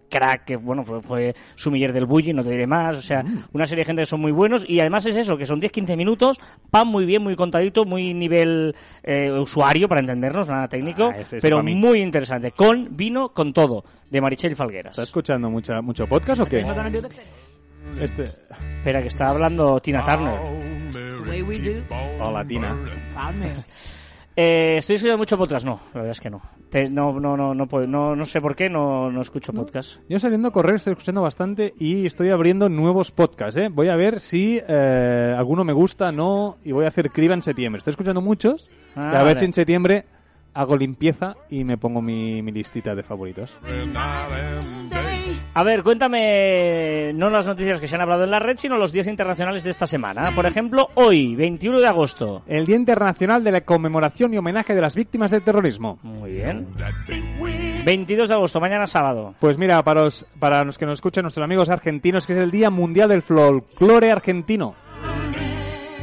mm, 0.00 0.08
crack, 0.10 0.44
que 0.44 0.56
bueno, 0.56 0.84
fue, 0.84 1.02
fue 1.02 1.34
sumiller 1.56 1.92
del 1.92 2.06
bully, 2.06 2.32
no 2.32 2.42
te 2.42 2.50
diré 2.50 2.66
más. 2.66 2.96
O 2.96 3.02
sea, 3.02 3.22
Mm. 3.22 3.44
una 3.52 3.66
serie 3.66 3.82
de 3.82 3.86
gente 3.86 4.02
que 4.02 4.06
son 4.06 4.20
muy 4.20 4.32
buenos. 4.32 4.64
Y 4.68 4.80
además 4.80 5.04
es 5.06 5.16
eso, 5.16 5.36
que 5.36 5.46
son 5.46 5.60
10-15 5.60 5.96
minutos, 5.96 6.38
van 6.70 6.88
muy 6.88 7.04
bien, 7.04 7.22
muy 7.22 7.36
contadito, 7.36 7.84
muy 7.84 8.14
nivel 8.14 8.74
eh, 9.02 9.30
usuario, 9.32 9.88
para 9.88 10.00
entendernos, 10.00 10.48
nada 10.48 10.68
técnico, 10.68 11.10
Ah, 11.12 11.18
ese- 11.18 11.36
ese 11.36 11.40
pero 11.40 11.62
muy 11.62 12.00
interesante. 12.00 12.52
Con 12.52 12.96
vino 12.96 13.30
con 13.30 13.52
todo, 13.52 13.84
de 14.10 14.20
Marichel 14.20 14.56
Falgueras. 14.56 14.92
¿Estás 14.92 15.08
escuchando 15.08 15.50
mucha, 15.50 15.82
mucho 15.82 16.06
podcast 16.06 16.40
o 16.40 16.46
qué? 16.46 16.64
Este... 18.00 18.24
Espera, 18.24 19.00
que 19.02 19.08
está 19.08 19.28
hablando 19.28 19.78
Tina 19.80 20.04
Turner. 20.04 20.65
Hola, 22.20 22.44
Tina. 22.46 22.76
Eh, 24.38 24.76
¿Estoy 24.76 24.96
escuchando 24.96 25.16
mucho 25.16 25.38
podcast? 25.38 25.64
No, 25.64 25.80
la 25.94 26.00
verdad 26.00 26.10
es 26.10 26.20
que 26.20 26.28
no. 26.28 26.42
Te- 26.68 26.90
no, 26.90 27.18
no, 27.18 27.38
no, 27.38 27.54
no, 27.54 27.66
puedo- 27.66 27.86
no, 27.86 28.14
no 28.14 28.26
sé 28.26 28.42
por 28.42 28.54
qué 28.54 28.68
no, 28.68 29.10
no 29.10 29.22
escucho 29.22 29.50
podcast. 29.54 30.00
Yo 30.10 30.18
saliendo 30.18 30.48
a 30.48 30.50
correr 30.52 30.74
estoy 30.74 30.92
escuchando 30.92 31.22
bastante 31.22 31.72
y 31.78 32.04
estoy 32.04 32.28
abriendo 32.28 32.68
nuevos 32.68 33.10
podcasts, 33.10 33.56
¿eh? 33.58 33.70
Voy 33.72 33.88
a 33.88 33.96
ver 33.96 34.20
si 34.20 34.60
eh, 34.68 35.34
alguno 35.34 35.64
me 35.64 35.72
gusta, 35.72 36.12
no, 36.12 36.58
y 36.64 36.72
voy 36.72 36.84
a 36.84 36.88
hacer 36.88 37.10
criba 37.12 37.32
en 37.32 37.40
septiembre. 37.40 37.78
Estoy 37.78 37.92
escuchando 37.92 38.20
muchos 38.20 38.68
Ah, 38.94 39.08
y 39.14 39.16
a 39.16 39.18
ver 39.20 39.24
vale. 39.24 39.36
si 39.36 39.44
en 39.46 39.52
septiembre 39.54 40.04
hago 40.52 40.76
limpieza 40.76 41.34
y 41.48 41.64
me 41.64 41.78
pongo 41.78 42.02
mi, 42.02 42.42
mi 42.42 42.52
listita 42.52 42.94
de 42.94 43.02
favoritos. 43.02 43.56
A 45.56 45.62
ver, 45.62 45.82
cuéntame 45.82 47.14
no 47.14 47.30
las 47.30 47.46
noticias 47.46 47.80
que 47.80 47.88
se 47.88 47.94
han 47.94 48.02
hablado 48.02 48.24
en 48.24 48.30
la 48.30 48.38
red, 48.38 48.58
sino 48.58 48.76
los 48.76 48.92
días 48.92 49.06
internacionales 49.06 49.64
de 49.64 49.70
esta 49.70 49.86
semana. 49.86 50.30
Por 50.34 50.44
ejemplo, 50.44 50.90
hoy, 50.96 51.34
21 51.34 51.80
de 51.80 51.86
agosto. 51.86 52.42
El 52.46 52.66
Día 52.66 52.76
Internacional 52.76 53.42
de 53.42 53.52
la 53.52 53.62
Conmemoración 53.62 54.34
y 54.34 54.36
Homenaje 54.36 54.74
de 54.74 54.82
las 54.82 54.94
Víctimas 54.94 55.30
del 55.30 55.40
Terrorismo. 55.40 55.98
Muy 56.02 56.32
bien. 56.32 56.68
22 57.86 58.28
de 58.28 58.34
agosto, 58.34 58.60
mañana 58.60 58.86
sábado. 58.86 59.34
Pues 59.40 59.56
mira, 59.56 59.82
para 59.82 60.02
los, 60.02 60.26
para 60.38 60.62
los 60.62 60.76
que 60.76 60.84
nos 60.84 60.98
escuchan, 60.98 61.22
nuestros 61.22 61.44
amigos 61.44 61.70
argentinos, 61.70 62.26
que 62.26 62.34
es 62.34 62.38
el 62.38 62.50
Día 62.50 62.68
Mundial 62.68 63.08
del 63.08 63.22
Folclore 63.22 64.12
Argentino. 64.12 64.74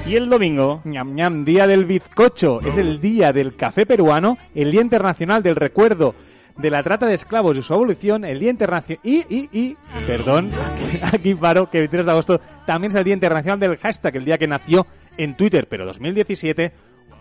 Y 0.07 0.15
el 0.15 0.29
domingo, 0.29 0.81
ñam 0.83 1.13
ñam, 1.13 1.45
Día 1.45 1.67
del 1.67 1.85
Bizcocho. 1.85 2.59
Es 2.61 2.79
el 2.79 2.99
Día 2.99 3.31
del 3.31 3.55
Café 3.55 3.85
Peruano, 3.85 4.35
el 4.55 4.71
Día 4.71 4.81
Internacional 4.81 5.43
del 5.43 5.55
Recuerdo 5.55 6.15
de 6.57 6.69
la 6.69 6.83
Trata 6.83 7.07
de 7.07 7.15
Esclavos 7.15 7.57
y 7.57 7.61
su 7.63 7.73
abolición, 7.73 8.25
el 8.25 8.39
Día 8.39 8.51
Internacional... 8.51 8.99
Y, 9.03 9.25
y, 9.29 9.49
y... 9.51 9.77
Perdón, 10.05 10.51
aquí, 11.01 11.35
paro, 11.35 11.69
que 11.69 11.77
el 11.77 11.83
23 11.83 12.05
de 12.05 12.11
agosto 12.11 12.41
también 12.65 12.91
es 12.91 12.95
el 12.95 13.03
Día 13.03 13.13
Internacional 13.13 13.59
del 13.59 13.77
Hashtag, 13.77 14.15
el 14.17 14.25
día 14.25 14.37
que 14.37 14.47
nació 14.47 14.85
en 15.17 15.35
Twitter, 15.35 15.67
pero 15.67 15.85
2017, 15.85 16.71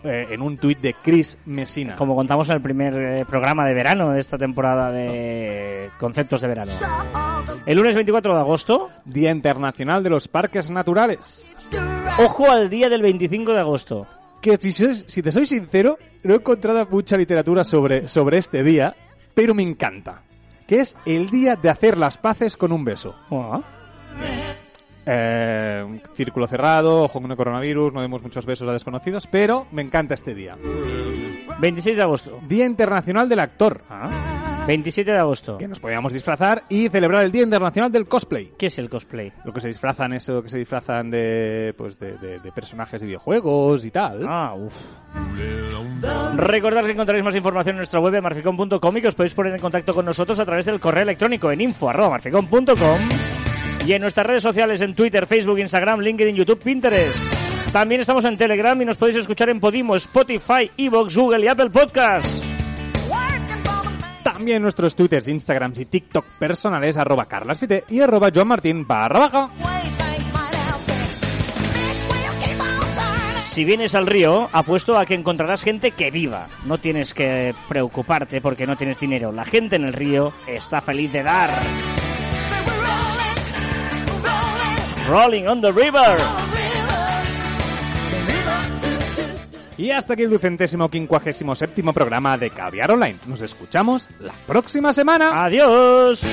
eh, 0.03 0.27
en 0.31 0.41
un 0.41 0.57
tuit 0.57 0.79
de 0.79 0.93
Chris 0.93 1.37
Messina. 1.45 1.95
como 1.95 2.13
contamos 2.13 2.49
en 2.49 2.57
el 2.57 2.61
primer 2.61 2.93
eh, 2.93 3.25
programa 3.25 3.65
de 3.65 3.73
verano 3.73 4.11
de 4.11 4.19
esta 4.19 4.37
temporada 4.37 4.91
de 4.91 5.89
conceptos 5.97 6.41
de 6.41 6.47
verano. 6.49 6.71
El 7.65 7.77
lunes 7.77 7.95
24 7.95 8.33
de 8.33 8.39
agosto, 8.39 8.89
Día 9.05 9.31
Internacional 9.31 10.03
de 10.03 10.09
los 10.09 10.27
Parques 10.27 10.69
Naturales. 10.69 11.55
ojo 12.19 12.51
al 12.51 12.69
día 12.69 12.89
del 12.89 13.01
25 13.01 13.53
de 13.53 13.59
agosto. 13.59 14.05
que 14.41 14.57
si, 14.57 14.73
si 14.73 15.21
te 15.21 15.31
soy 15.31 15.45
sincero, 15.45 15.97
no 16.23 16.33
he 16.33 16.37
encontrado 16.37 16.85
mucha 16.91 17.15
literatura 17.15 17.63
sobre, 17.63 18.09
sobre 18.09 18.39
este 18.39 18.61
día, 18.61 18.95
pero 19.33 19.53
me 19.53 19.63
encanta. 19.63 20.21
Que 20.67 20.79
es 20.81 20.95
el 21.05 21.29
día 21.29 21.55
de 21.55 21.69
hacer 21.69 21.97
las 21.97 22.17
paces 22.17 22.55
con 22.57 22.71
un 22.71 22.85
beso. 22.85 23.15
Ah, 23.31 23.61
Eh, 25.05 25.99
círculo 26.13 26.47
cerrado, 26.47 27.03
ojo 27.03 27.21
con 27.21 27.29
el 27.29 27.35
coronavirus, 27.35 27.91
no 27.91 28.01
demos 28.01 28.23
muchos 28.23 28.45
besos 28.45 28.67
a 28.69 28.71
desconocidos, 28.71 29.27
pero 29.27 29.67
me 29.71 29.81
encanta 29.81 30.13
este 30.13 30.33
día. 30.33 30.57
26 31.59 31.97
de 31.97 32.03
agosto. 32.03 32.39
Día 32.47 32.65
Internacional 32.65 33.27
del 33.27 33.39
Actor. 33.41 33.83
Ah, 33.89 34.07
27 34.65 35.11
de 35.11 35.17
agosto. 35.17 35.57
Que 35.57 35.67
nos 35.67 35.79
podíamos 35.79 36.13
disfrazar 36.13 36.63
y 36.69 36.87
celebrar 36.89 37.23
el 37.23 37.31
Día 37.31 37.43
Internacional 37.43 37.91
del 37.91 38.07
Cosplay. 38.07 38.53
¿Qué 38.57 38.67
es 38.67 38.79
el 38.79 38.89
cosplay? 38.89 39.31
Lo 39.43 39.51
que 39.51 39.59
se 39.59 39.67
disfrazan, 39.67 40.13
eso 40.13 40.41
que 40.41 40.47
se 40.49 40.57
disfrazan 40.57 41.11
de, 41.11 41.73
pues 41.77 41.99
de, 41.99 42.17
de- 42.17 42.39
de 42.39 42.51
personajes 42.51 43.01
de 43.01 43.07
videojuegos 43.07 43.83
y 43.85 43.91
tal. 43.91 44.25
Ah, 44.27 44.53
uff. 44.55 44.75
Recordad 46.35 46.83
que 46.85 46.91
encontraréis 46.91 47.25
más 47.25 47.35
información 47.35 47.73
en 47.75 47.77
nuestra 47.77 47.99
web 47.99 48.21
marficom.com 48.21 48.97
y 48.97 49.01
que 49.01 49.07
os 49.09 49.15
podéis 49.15 49.33
poner 49.33 49.53
en 49.53 49.59
contacto 49.59 49.93
con 49.93 50.05
nosotros 50.05 50.39
a 50.39 50.45
través 50.45 50.65
del 50.65 50.79
correo 50.79 51.03
electrónico 51.03 51.51
en 51.51 51.61
info.marficom.com 51.61 52.99
y 53.85 53.91
en 53.93 54.01
nuestras 54.01 54.25
redes 54.25 54.43
sociales 54.43 54.79
en 54.81 54.95
Twitter, 54.95 55.27
Facebook, 55.27 55.59
Instagram, 55.59 55.99
LinkedIn, 55.99 56.35
YouTube, 56.35 56.63
Pinterest. 56.63 57.17
También 57.73 57.99
estamos 58.01 58.23
en 58.25 58.37
Telegram 58.37 58.79
y 58.81 58.85
nos 58.85 58.97
podéis 58.97 59.17
escuchar 59.17 59.49
en 59.49 59.59
Podimo, 59.59 59.95
Spotify, 59.95 60.71
Evox, 60.77 61.15
Google 61.17 61.43
y 61.43 61.47
Apple 61.49 61.69
Podcasts. 61.69 62.52
También 64.43 64.61
nuestros 64.61 64.93
twitters, 64.93 65.29
instagrams 65.29 65.79
y 65.79 65.85
tiktok 65.85 66.25
personales 66.37 66.97
arroba 66.97 67.29
carlasfite 67.29 67.85
y 67.87 68.01
arroba 68.01 68.29
johnmartin 68.29 68.85
barra 68.85 69.19
baja. 69.19 69.49
Si 73.43 73.63
vienes 73.63 73.95
al 73.95 74.05
río, 74.05 74.49
apuesto 74.51 74.99
a 74.99 75.05
que 75.05 75.13
encontrarás 75.13 75.63
gente 75.63 75.91
que 75.91 76.11
viva. 76.11 76.49
No 76.65 76.77
tienes 76.77 77.13
que 77.13 77.55
preocuparte 77.69 78.41
porque 78.41 78.67
no 78.67 78.75
tienes 78.75 78.99
dinero. 78.99 79.31
La 79.31 79.45
gente 79.45 79.77
en 79.77 79.85
el 79.85 79.93
río 79.93 80.33
está 80.45 80.81
feliz 80.81 81.13
de 81.13 81.23
dar. 81.23 81.49
Rolling 85.07 85.47
on 85.47 85.61
the 85.61 85.71
river. 85.71 86.52
Y 89.83 89.91
hasta 89.91 90.13
aquí 90.13 90.23
el 90.23 90.29
ducentésimo 90.29 90.87
quincuagésimo 90.87 91.53
séptimo 91.55 91.91
programa 91.91 92.37
de 92.37 92.49
Caviar 92.49 92.91
Online. 92.91 93.17
Nos 93.27 93.41
escuchamos 93.41 94.07
la 94.21 94.31
próxima 94.47 94.93
semana. 94.93 95.43
Adiós. 95.43 96.23